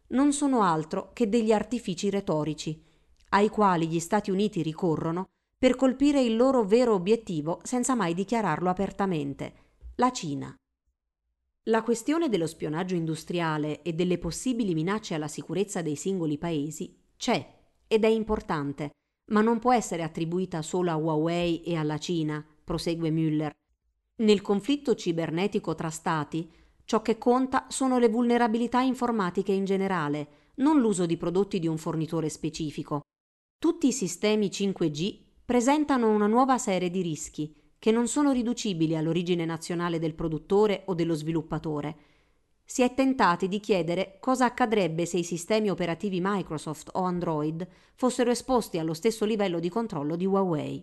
non 0.08 0.32
sono 0.32 0.62
altro 0.62 1.10
che 1.12 1.28
degli 1.28 1.52
artifici 1.52 2.10
retorici, 2.10 2.82
ai 3.30 3.48
quali 3.48 3.88
gli 3.88 4.00
Stati 4.00 4.30
Uniti 4.30 4.62
ricorrono 4.62 5.28
per 5.58 5.76
colpire 5.76 6.22
il 6.22 6.36
loro 6.36 6.64
vero 6.64 6.94
obiettivo 6.94 7.60
senza 7.62 7.94
mai 7.94 8.14
dichiararlo 8.14 8.70
apertamente, 8.70 9.54
la 9.96 10.10
Cina. 10.12 10.54
La 11.64 11.82
questione 11.82 12.28
dello 12.28 12.46
spionaggio 12.46 12.94
industriale 12.94 13.82
e 13.82 13.92
delle 13.92 14.18
possibili 14.18 14.74
minacce 14.74 15.14
alla 15.14 15.28
sicurezza 15.28 15.82
dei 15.82 15.96
singoli 15.96 16.38
paesi 16.38 16.98
c'è 17.20 17.46
ed 17.86 18.04
è 18.04 18.08
importante, 18.08 18.92
ma 19.30 19.42
non 19.42 19.58
può 19.58 19.74
essere 19.74 20.02
attribuita 20.02 20.62
solo 20.62 20.90
a 20.90 20.96
Huawei 20.96 21.62
e 21.62 21.76
alla 21.76 21.98
Cina, 21.98 22.42
prosegue 22.64 23.10
Müller. 23.10 23.50
Nel 24.22 24.40
conflitto 24.40 24.94
cibernetico 24.94 25.74
tra 25.74 25.90
Stati, 25.90 26.50
ciò 26.84 27.02
che 27.02 27.18
conta 27.18 27.66
sono 27.68 27.98
le 27.98 28.08
vulnerabilità 28.08 28.80
informatiche 28.80 29.52
in 29.52 29.66
generale, 29.66 30.28
non 30.56 30.80
l'uso 30.80 31.04
di 31.04 31.18
prodotti 31.18 31.58
di 31.58 31.66
un 31.66 31.76
fornitore 31.76 32.30
specifico. 32.30 33.02
Tutti 33.58 33.88
i 33.88 33.92
sistemi 33.92 34.46
5G 34.46 35.18
presentano 35.44 36.08
una 36.08 36.26
nuova 36.26 36.56
serie 36.56 36.88
di 36.88 37.02
rischi 37.02 37.54
che 37.78 37.90
non 37.90 38.08
sono 38.08 38.32
riducibili 38.32 38.96
all'origine 38.96 39.44
nazionale 39.44 39.98
del 39.98 40.14
produttore 40.14 40.84
o 40.86 40.94
dello 40.94 41.14
sviluppatore. 41.14 41.96
Si 42.72 42.82
è 42.82 42.94
tentati 42.94 43.48
di 43.48 43.58
chiedere 43.58 44.18
cosa 44.20 44.44
accadrebbe 44.44 45.04
se 45.04 45.18
i 45.18 45.24
sistemi 45.24 45.70
operativi 45.70 46.20
Microsoft 46.22 46.90
o 46.92 47.00
Android 47.00 47.66
fossero 47.96 48.30
esposti 48.30 48.78
allo 48.78 48.94
stesso 48.94 49.24
livello 49.24 49.58
di 49.58 49.68
controllo 49.68 50.14
di 50.14 50.24
Huawei. 50.24 50.80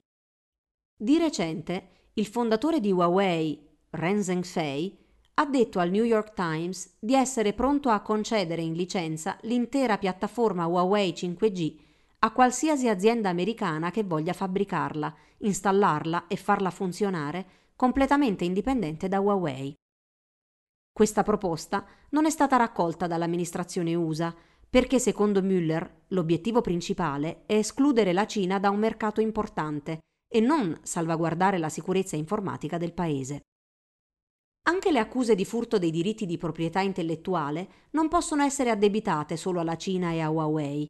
Di 0.94 1.18
recente, 1.18 2.10
il 2.16 2.26
fondatore 2.26 2.82
di 2.82 2.92
Huawei, 2.92 3.66
Ren 3.92 4.22
Zhengfei, 4.22 4.98
ha 5.36 5.46
detto 5.46 5.80
al 5.80 5.90
New 5.90 6.04
York 6.04 6.34
Times 6.34 6.98
di 7.00 7.14
essere 7.14 7.54
pronto 7.54 7.88
a 7.88 8.02
concedere 8.02 8.62
in 8.62 8.74
licenza 8.74 9.38
l'intera 9.44 9.98
piattaforma 9.98 10.66
Huawei 10.66 11.14
5G 11.14 11.78
a 12.20 12.34
qualsiasi 12.34 12.90
azienda 12.90 13.30
americana 13.30 13.92
che 13.92 14.04
voglia 14.04 14.34
fabbricarla, 14.34 15.16
installarla 15.38 16.28
e 16.28 16.36
farla 16.36 16.70
funzionare 16.70 17.46
completamente 17.78 18.44
indipendente 18.44 19.08
da 19.08 19.22
Huawei. 19.22 19.74
Questa 20.98 21.22
proposta 21.22 21.86
non 22.10 22.26
è 22.26 22.32
stata 22.32 22.58
raccolta 22.58 23.06
dall'amministrazione 23.06 23.94
USA 23.94 24.34
perché 24.68 24.98
secondo 24.98 25.44
Müller 25.44 25.88
l'obiettivo 26.08 26.62
principale 26.62 27.44
è 27.46 27.54
escludere 27.54 28.14
la 28.14 28.26
Cina 28.26 28.58
da 28.58 28.72
un 28.72 28.80
mercato 28.80 29.22
importante 29.22 30.00
e 30.28 30.40
non 30.40 30.76
salvaguardare 30.82 31.60
la 31.60 31.70
sicurezza 31.70 32.16
informatica 32.16 32.80
del 32.80 32.94
paese. 32.94 33.42
Anche 34.70 34.92
le 34.92 34.98
accuse 34.98 35.36
di 35.36 35.46
furto 35.46 35.78
dei 35.78 35.92
diritti 35.92 36.26
di 36.26 36.38
proprietà 36.38 36.80
intellettuale 36.80 37.70
non 37.92 38.08
possono 38.08 38.42
essere 38.42 38.72
addebitate 38.72 39.38
solo 39.38 39.60
alla 39.60 39.78
Cina 39.78 40.14
e 40.14 40.22
a 40.22 40.32
Huawei, 40.32 40.88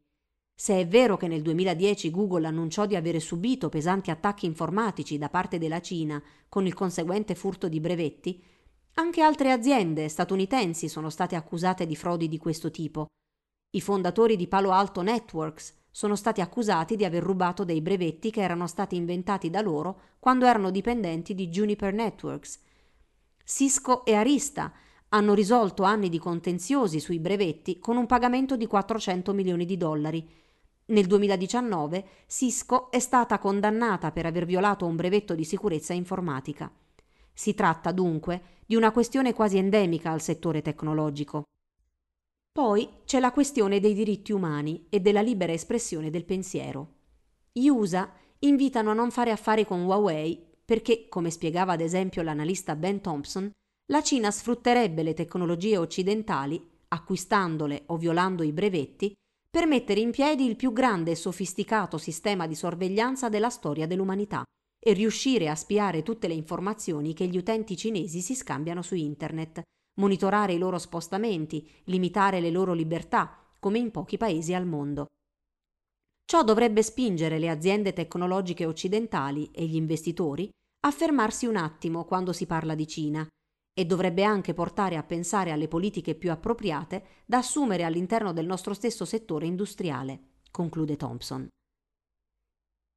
se 0.60 0.80
è 0.80 0.88
vero 0.88 1.18
che 1.18 1.28
nel 1.28 1.44
2010 1.44 2.10
Google 2.10 2.48
annunciò 2.48 2.86
di 2.86 2.96
avere 2.96 3.20
subito 3.20 3.68
pesanti 3.68 4.10
attacchi 4.10 4.46
informatici 4.46 5.18
da 5.18 5.30
parte 5.30 5.60
della 5.60 5.82
Cina 5.82 6.20
con 6.48 6.66
il 6.66 6.74
conseguente 6.74 7.36
furto 7.36 7.68
di 7.68 7.80
brevetti, 7.82 8.42
anche 9.00 9.22
altre 9.22 9.52
aziende 9.52 10.10
statunitensi 10.10 10.90
sono 10.90 11.10
state 11.10 11.36
accusate 11.36 11.86
di 11.86 11.96
frodi 11.96 12.28
di 12.28 12.38
questo 12.38 12.72
tipo. 12.72 13.06
I 13.72 13.82
fondatori 13.82 14.36
di 14.36 14.48
Palo 14.48 14.72
Alto 14.72 15.02
Networks 15.02 15.76
sono 15.92 16.16
stati 16.16 16.42
accusati 16.42 16.96
di 16.96 17.06
aver 17.06 17.22
rubato 17.22 17.64
dei 17.64 17.82
brevetti 17.82 18.32
che 18.32 18.42
erano 18.42 18.66
stati 18.66 18.96
inventati 18.96 19.50
da 19.50 19.62
loro 19.62 20.00
quando 20.20 20.46
erano 20.46 20.72
dipendenti 20.72 21.36
di 21.36 21.48
Juniper 21.50 21.94
Networks. 21.94 22.60
Cisco 23.44 24.04
e 24.04 24.16
Arista 24.16 24.74
hanno 25.10 25.34
risolto 25.34 25.84
anni 25.84 26.10
di 26.10 26.20
contenziosi 26.20 27.00
sui 27.00 27.20
brevetti 27.20 27.80
con 27.80 27.98
un 27.98 28.06
pagamento 28.08 28.58
di 28.58 28.66
400 28.66 29.32
milioni 29.34 29.66
di 29.66 29.78
dollari 29.78 30.28
nel 30.88 31.06
2019 31.06 32.06
Cisco 32.28 32.90
è 32.92 33.00
stata 33.00 33.40
condannata 33.40 34.12
per 34.12 34.26
aver 34.26 34.46
violato 34.46 34.86
un 34.86 34.96
brevetto 34.96 35.36
di 35.36 35.44
sicurezza 35.44 35.94
informatica. 35.94 36.72
Si 37.34 37.54
tratta 37.54 37.92
dunque 37.92 38.57
di 38.68 38.76
una 38.76 38.92
questione 38.92 39.34
quasi 39.34 39.58
endemica 39.58 40.12
al 40.12 40.22
settore 40.22 40.62
tecnologico. 40.62 41.44
Poi 42.52 42.90
c'è 43.06 43.22
la 43.22 43.32
questione 43.32 43.80
dei 43.80 43.94
diritti 43.94 44.34
umani 44.34 44.88
e 44.90 45.00
della 45.00 45.22
libera 45.22 45.54
espressione 45.54 46.10
del 46.10 46.26
pensiero. 46.26 46.96
Gli 47.54 47.70
USA 47.70 48.12
invitano 48.40 48.92
a 48.92 48.94
non 48.94 49.10
fare 49.10 49.32
affari 49.32 49.66
con 49.66 49.86
Huawei 49.86 50.46
perché, 50.66 51.08
come 51.08 51.32
spiegava 51.32 51.74
ad 51.74 51.82
esempio 51.82 52.22
l'analista 52.24 52.76
Ben 52.76 53.00
Thompson, 53.00 53.50
la 53.90 54.04
Cina 54.04 54.32
sfrutterebbe 54.32 55.02
le 55.02 55.14
tecnologie 55.14 55.78
occidentali, 55.78 56.62
acquistandole 56.90 57.84
o 57.86 57.96
violando 57.96 58.44
i 58.44 58.52
brevetti, 58.52 59.14
per 59.50 59.66
mettere 59.66 60.02
in 60.02 60.12
piedi 60.12 60.46
il 60.46 60.58
più 60.58 60.74
grande 60.74 61.12
e 61.12 61.16
sofisticato 61.16 61.98
sistema 61.98 62.46
di 62.48 62.56
sorveglianza 62.56 63.30
della 63.30 63.50
storia 63.50 63.88
dell'umanità 63.88 64.44
e 64.88 64.94
riuscire 64.94 65.50
a 65.50 65.56
spiare 65.56 66.02
tutte 66.02 66.30
le 66.30 66.34
informazioni 66.34 67.14
che 67.14 67.28
gli 67.28 67.36
utenti 67.36 67.76
cinesi 67.76 68.22
si 68.22 68.34
scambiano 68.34 68.82
su 68.82 68.96
Internet, 68.96 69.62
monitorare 70.00 70.54
i 70.54 70.58
loro 70.58 70.78
spostamenti, 70.78 71.70
limitare 71.86 72.40
le 72.40 72.52
loro 72.52 72.72
libertà, 72.72 73.38
come 73.60 73.80
in 73.80 73.92
pochi 73.92 74.16
paesi 74.16 74.54
al 74.54 74.66
mondo. 74.66 75.08
Ciò 76.24 76.42
dovrebbe 76.42 76.84
spingere 76.84 77.38
le 77.38 77.50
aziende 77.50 77.92
tecnologiche 77.92 78.66
occidentali 78.66 79.52
e 79.52 79.66
gli 79.66 79.76
investitori 79.76 80.50
a 80.86 80.92
fermarsi 80.92 81.48
un 81.48 81.58
attimo 81.58 82.06
quando 82.06 82.32
si 82.32 82.46
parla 82.46 82.74
di 82.74 82.88
Cina 82.88 83.28
e 83.78 83.86
dovrebbe 83.86 84.24
anche 84.24 84.54
portare 84.54 84.96
a 84.96 85.04
pensare 85.04 85.52
alle 85.52 85.68
politiche 85.68 86.16
più 86.16 86.32
appropriate 86.32 87.24
da 87.26 87.40
assumere 87.40 87.84
all'interno 87.84 88.32
del 88.32 88.46
nostro 88.46 88.74
stesso 88.74 89.04
settore 89.04 89.48
industriale, 89.48 90.36
conclude 90.50 90.96
Thompson. 90.96 91.46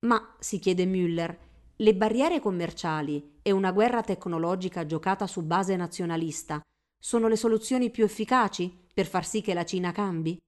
Ma, 0.06 0.36
si 0.38 0.60
chiede 0.60 0.84
Müller, 0.84 1.49
le 1.80 1.94
barriere 1.94 2.40
commerciali 2.40 3.38
e 3.42 3.52
una 3.52 3.72
guerra 3.72 4.02
tecnologica 4.02 4.84
giocata 4.84 5.26
su 5.26 5.42
base 5.42 5.76
nazionalista 5.76 6.60
sono 6.98 7.26
le 7.26 7.36
soluzioni 7.36 7.90
più 7.90 8.04
efficaci 8.04 8.88
per 8.92 9.06
far 9.06 9.24
sì 9.24 9.40
che 9.40 9.54
la 9.54 9.64
Cina 9.64 9.90
cambi? 9.90 10.38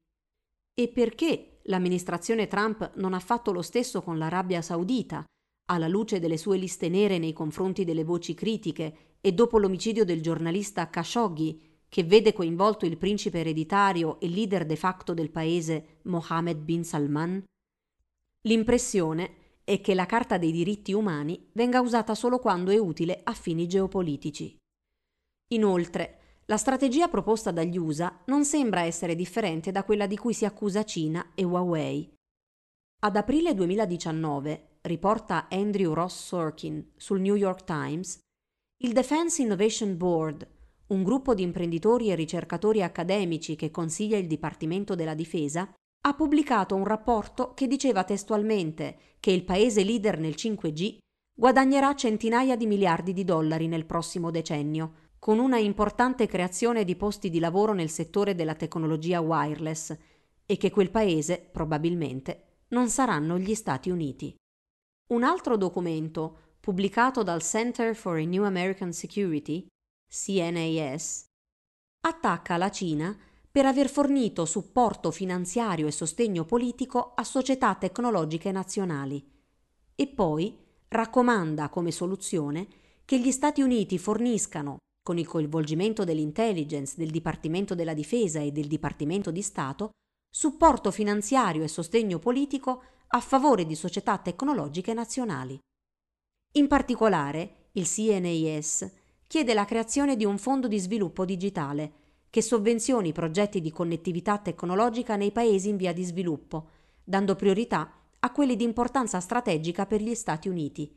E 0.74 0.88
perché 0.88 1.60
l'amministrazione 1.64 2.48
Trump 2.48 2.92
non 2.96 3.14
ha 3.14 3.18
fatto 3.18 3.50
lo 3.50 3.62
stesso 3.62 4.02
con 4.02 4.18
l'Arabia 4.18 4.60
Saudita, 4.60 5.24
alla 5.70 5.88
luce 5.88 6.20
delle 6.20 6.36
sue 6.36 6.58
liste 6.58 6.90
nere 6.90 7.16
nei 7.16 7.32
confronti 7.32 7.84
delle 7.84 8.04
voci 8.04 8.34
critiche 8.34 9.16
e 9.20 9.32
dopo 9.32 9.58
l'omicidio 9.58 10.04
del 10.04 10.20
giornalista 10.20 10.90
Khashoggi, 10.90 11.78
che 11.88 12.04
vede 12.04 12.34
coinvolto 12.34 12.84
il 12.84 12.98
principe 12.98 13.40
ereditario 13.40 14.20
e 14.20 14.28
leader 14.28 14.66
de 14.66 14.76
facto 14.76 15.14
del 15.14 15.30
paese 15.30 16.00
Mohammed 16.02 16.58
bin 16.58 16.84
Salman? 16.84 17.42
L'impressione 18.42 19.41
è 19.64 19.80
che 19.80 19.94
la 19.94 20.06
Carta 20.06 20.38
dei 20.38 20.52
diritti 20.52 20.92
umani 20.92 21.48
venga 21.52 21.80
usata 21.80 22.14
solo 22.14 22.38
quando 22.38 22.70
è 22.70 22.78
utile 22.78 23.20
a 23.22 23.32
fini 23.32 23.66
geopolitici. 23.66 24.56
Inoltre, 25.52 26.18
la 26.46 26.56
strategia 26.56 27.08
proposta 27.08 27.50
dagli 27.50 27.78
USA 27.78 28.22
non 28.26 28.44
sembra 28.44 28.82
essere 28.82 29.14
differente 29.14 29.70
da 29.70 29.84
quella 29.84 30.06
di 30.06 30.16
cui 30.16 30.34
si 30.34 30.44
accusa 30.44 30.84
Cina 30.84 31.32
e 31.34 31.44
Huawei. 31.44 32.12
Ad 33.04 33.16
aprile 33.16 33.54
2019, 33.54 34.78
riporta 34.82 35.48
Andrew 35.48 35.92
Ross 35.92 36.26
Sorkin 36.26 36.92
sul 36.96 37.20
New 37.20 37.36
York 37.36 37.64
Times, 37.64 38.18
il 38.84 38.92
Defense 38.92 39.40
Innovation 39.40 39.96
Board, 39.96 40.48
un 40.88 41.02
gruppo 41.04 41.34
di 41.34 41.42
imprenditori 41.42 42.10
e 42.10 42.14
ricercatori 42.14 42.82
accademici 42.82 43.56
che 43.56 43.70
consiglia 43.70 44.16
il 44.18 44.26
Dipartimento 44.26 44.94
della 44.94 45.14
Difesa, 45.14 45.72
ha 46.04 46.14
pubblicato 46.14 46.74
un 46.74 46.84
rapporto 46.84 47.54
che 47.54 47.66
diceva 47.66 48.02
testualmente 48.04 48.98
che 49.20 49.30
il 49.30 49.44
paese 49.44 49.84
leader 49.84 50.18
nel 50.18 50.34
5G 50.36 50.98
guadagnerà 51.32 51.94
centinaia 51.94 52.56
di 52.56 52.66
miliardi 52.66 53.12
di 53.12 53.24
dollari 53.24 53.68
nel 53.68 53.86
prossimo 53.86 54.30
decennio, 54.30 54.94
con 55.18 55.38
una 55.38 55.58
importante 55.58 56.26
creazione 56.26 56.84
di 56.84 56.96
posti 56.96 57.30
di 57.30 57.38
lavoro 57.38 57.72
nel 57.72 57.88
settore 57.88 58.34
della 58.34 58.56
tecnologia 58.56 59.20
wireless 59.20 59.96
e 60.44 60.56
che 60.56 60.70
quel 60.70 60.90
paese, 60.90 61.38
probabilmente, 61.38 62.64
non 62.68 62.88
saranno 62.88 63.38
gli 63.38 63.54
Stati 63.54 63.88
Uniti. 63.88 64.34
Un 65.10 65.22
altro 65.22 65.56
documento, 65.56 66.56
pubblicato 66.58 67.22
dal 67.22 67.42
Center 67.42 67.94
for 67.94 68.16
a 68.16 68.24
New 68.24 68.42
American 68.42 68.92
Security, 68.92 69.66
CNAS, 70.08 71.26
attacca 72.00 72.56
la 72.56 72.70
Cina 72.70 73.16
per 73.52 73.66
aver 73.66 73.90
fornito 73.90 74.46
supporto 74.46 75.10
finanziario 75.10 75.86
e 75.86 75.92
sostegno 75.92 76.46
politico 76.46 77.12
a 77.14 77.22
società 77.22 77.74
tecnologiche 77.74 78.50
nazionali 78.50 79.22
e 79.94 80.06
poi 80.08 80.58
raccomanda 80.88 81.68
come 81.68 81.90
soluzione 81.90 82.66
che 83.04 83.20
gli 83.20 83.30
Stati 83.30 83.60
Uniti 83.60 83.98
forniscano 83.98 84.78
con 85.04 85.18
il 85.18 85.26
coinvolgimento 85.26 86.02
dell'intelligence, 86.04 86.94
del 86.96 87.10
Dipartimento 87.10 87.74
della 87.74 87.92
Difesa 87.92 88.40
e 88.40 88.52
del 88.52 88.68
Dipartimento 88.68 89.30
di 89.30 89.42
Stato, 89.42 89.90
supporto 90.30 90.90
finanziario 90.90 91.62
e 91.62 91.68
sostegno 91.68 92.18
politico 92.18 92.84
a 93.08 93.20
favore 93.20 93.66
di 93.66 93.74
società 93.74 94.16
tecnologiche 94.16 94.94
nazionali. 94.94 95.58
In 96.52 96.68
particolare, 96.68 97.68
il 97.72 97.86
CNAS 97.86 98.90
chiede 99.26 99.52
la 99.52 99.66
creazione 99.66 100.16
di 100.16 100.24
un 100.24 100.38
fondo 100.38 100.68
di 100.68 100.78
sviluppo 100.78 101.26
digitale 101.26 102.00
che 102.32 102.40
sovvenzioni 102.40 103.12
progetti 103.12 103.60
di 103.60 103.70
connettività 103.70 104.38
tecnologica 104.38 105.16
nei 105.16 105.32
paesi 105.32 105.68
in 105.68 105.76
via 105.76 105.92
di 105.92 106.02
sviluppo, 106.02 106.70
dando 107.04 107.36
priorità 107.36 107.92
a 108.20 108.32
quelli 108.32 108.56
di 108.56 108.64
importanza 108.64 109.20
strategica 109.20 109.84
per 109.84 110.00
gli 110.00 110.14
Stati 110.14 110.48
Uniti, 110.48 110.90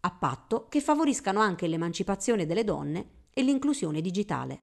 a 0.00 0.10
patto 0.10 0.66
che 0.68 0.80
favoriscano 0.80 1.38
anche 1.38 1.68
l'emancipazione 1.68 2.46
delle 2.46 2.64
donne 2.64 3.28
e 3.32 3.42
l'inclusione 3.42 4.00
digitale. 4.00 4.58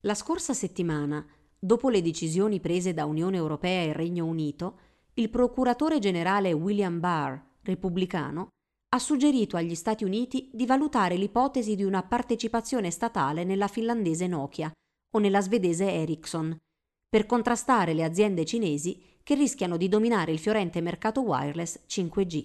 La 0.00 0.12
scorsa 0.12 0.52
settimana, 0.52 1.26
dopo 1.58 1.88
le 1.88 2.02
decisioni 2.02 2.60
prese 2.60 2.92
da 2.92 3.06
Unione 3.06 3.38
Europea 3.38 3.80
e 3.84 3.94
Regno 3.94 4.26
Unito, 4.26 4.78
il 5.14 5.30
procuratore 5.30 6.00
generale 6.00 6.52
William 6.52 7.00
Barr, 7.00 7.40
repubblicano, 7.62 8.48
ha 8.90 8.98
suggerito 8.98 9.56
agli 9.56 9.74
Stati 9.74 10.04
Uniti 10.04 10.50
di 10.52 10.66
valutare 10.66 11.16
l'ipotesi 11.16 11.76
di 11.76 11.84
una 11.84 12.02
partecipazione 12.02 12.90
statale 12.90 13.44
nella 13.44 13.68
finlandese 13.68 14.26
Nokia 14.26 14.70
o 15.10 15.18
nella 15.18 15.40
svedese 15.40 15.90
Ericsson, 15.90 16.56
per 17.08 17.26
contrastare 17.26 17.92
le 17.92 18.04
aziende 18.04 18.44
cinesi 18.44 19.02
che 19.22 19.34
rischiano 19.34 19.76
di 19.76 19.88
dominare 19.88 20.32
il 20.32 20.38
fiorente 20.38 20.80
mercato 20.80 21.20
wireless 21.22 21.80
5G. 21.88 22.44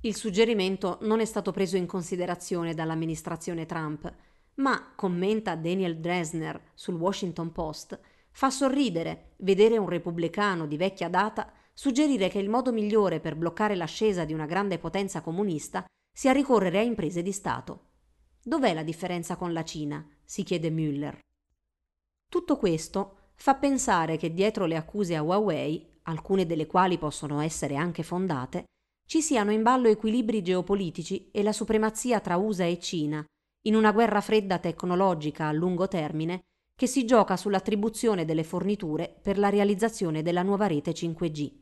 Il 0.00 0.16
suggerimento 0.16 0.98
non 1.02 1.20
è 1.20 1.24
stato 1.24 1.50
preso 1.50 1.76
in 1.76 1.86
considerazione 1.86 2.74
dall'amministrazione 2.74 3.66
Trump, 3.66 4.12
ma, 4.56 4.92
commenta 4.94 5.56
Daniel 5.56 5.98
Dresner 5.98 6.72
sul 6.74 6.94
Washington 6.94 7.52
Post, 7.52 7.98
fa 8.30 8.50
sorridere 8.50 9.34
vedere 9.38 9.78
un 9.78 9.88
repubblicano 9.88 10.66
di 10.66 10.76
vecchia 10.76 11.08
data 11.08 11.52
suggerire 11.72 12.28
che 12.28 12.38
il 12.38 12.48
modo 12.48 12.72
migliore 12.72 13.20
per 13.20 13.34
bloccare 13.34 13.74
l'ascesa 13.74 14.24
di 14.24 14.32
una 14.32 14.46
grande 14.46 14.78
potenza 14.78 15.20
comunista 15.22 15.84
sia 16.12 16.32
ricorrere 16.32 16.78
a 16.78 16.82
imprese 16.82 17.22
di 17.22 17.32
Stato. 17.32 17.90
Dov'è 18.42 18.74
la 18.74 18.82
differenza 18.82 19.36
con 19.36 19.52
la 19.52 19.64
Cina? 19.64 20.06
si 20.22 20.42
chiede 20.42 20.70
Müller. 20.70 21.23
Tutto 22.28 22.56
questo 22.56 23.30
fa 23.34 23.54
pensare 23.54 24.16
che 24.16 24.32
dietro 24.32 24.66
le 24.66 24.76
accuse 24.76 25.16
a 25.16 25.22
Huawei, 25.22 25.98
alcune 26.02 26.46
delle 26.46 26.66
quali 26.66 26.98
possono 26.98 27.40
essere 27.40 27.76
anche 27.76 28.02
fondate, 28.02 28.64
ci 29.06 29.20
siano 29.20 29.52
in 29.52 29.62
ballo 29.62 29.88
equilibri 29.88 30.42
geopolitici 30.42 31.30
e 31.30 31.42
la 31.42 31.52
supremazia 31.52 32.20
tra 32.20 32.36
USA 32.36 32.64
e 32.64 32.78
Cina, 32.78 33.24
in 33.66 33.74
una 33.74 33.92
guerra 33.92 34.20
fredda 34.20 34.58
tecnologica 34.58 35.46
a 35.46 35.52
lungo 35.52 35.88
termine 35.88 36.42
che 36.76 36.86
si 36.86 37.04
gioca 37.04 37.36
sull'attribuzione 37.36 38.24
delle 38.24 38.44
forniture 38.44 39.14
per 39.22 39.38
la 39.38 39.48
realizzazione 39.48 40.22
della 40.22 40.42
nuova 40.42 40.66
rete 40.66 40.92
5G. 40.92 41.52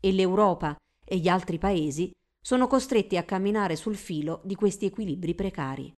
E 0.00 0.12
l'Europa 0.12 0.76
e 1.04 1.16
gli 1.16 1.28
altri 1.28 1.58
paesi 1.58 2.10
sono 2.40 2.66
costretti 2.66 3.16
a 3.16 3.24
camminare 3.24 3.74
sul 3.74 3.96
filo 3.96 4.40
di 4.44 4.54
questi 4.54 4.86
equilibri 4.86 5.34
precari. 5.34 5.92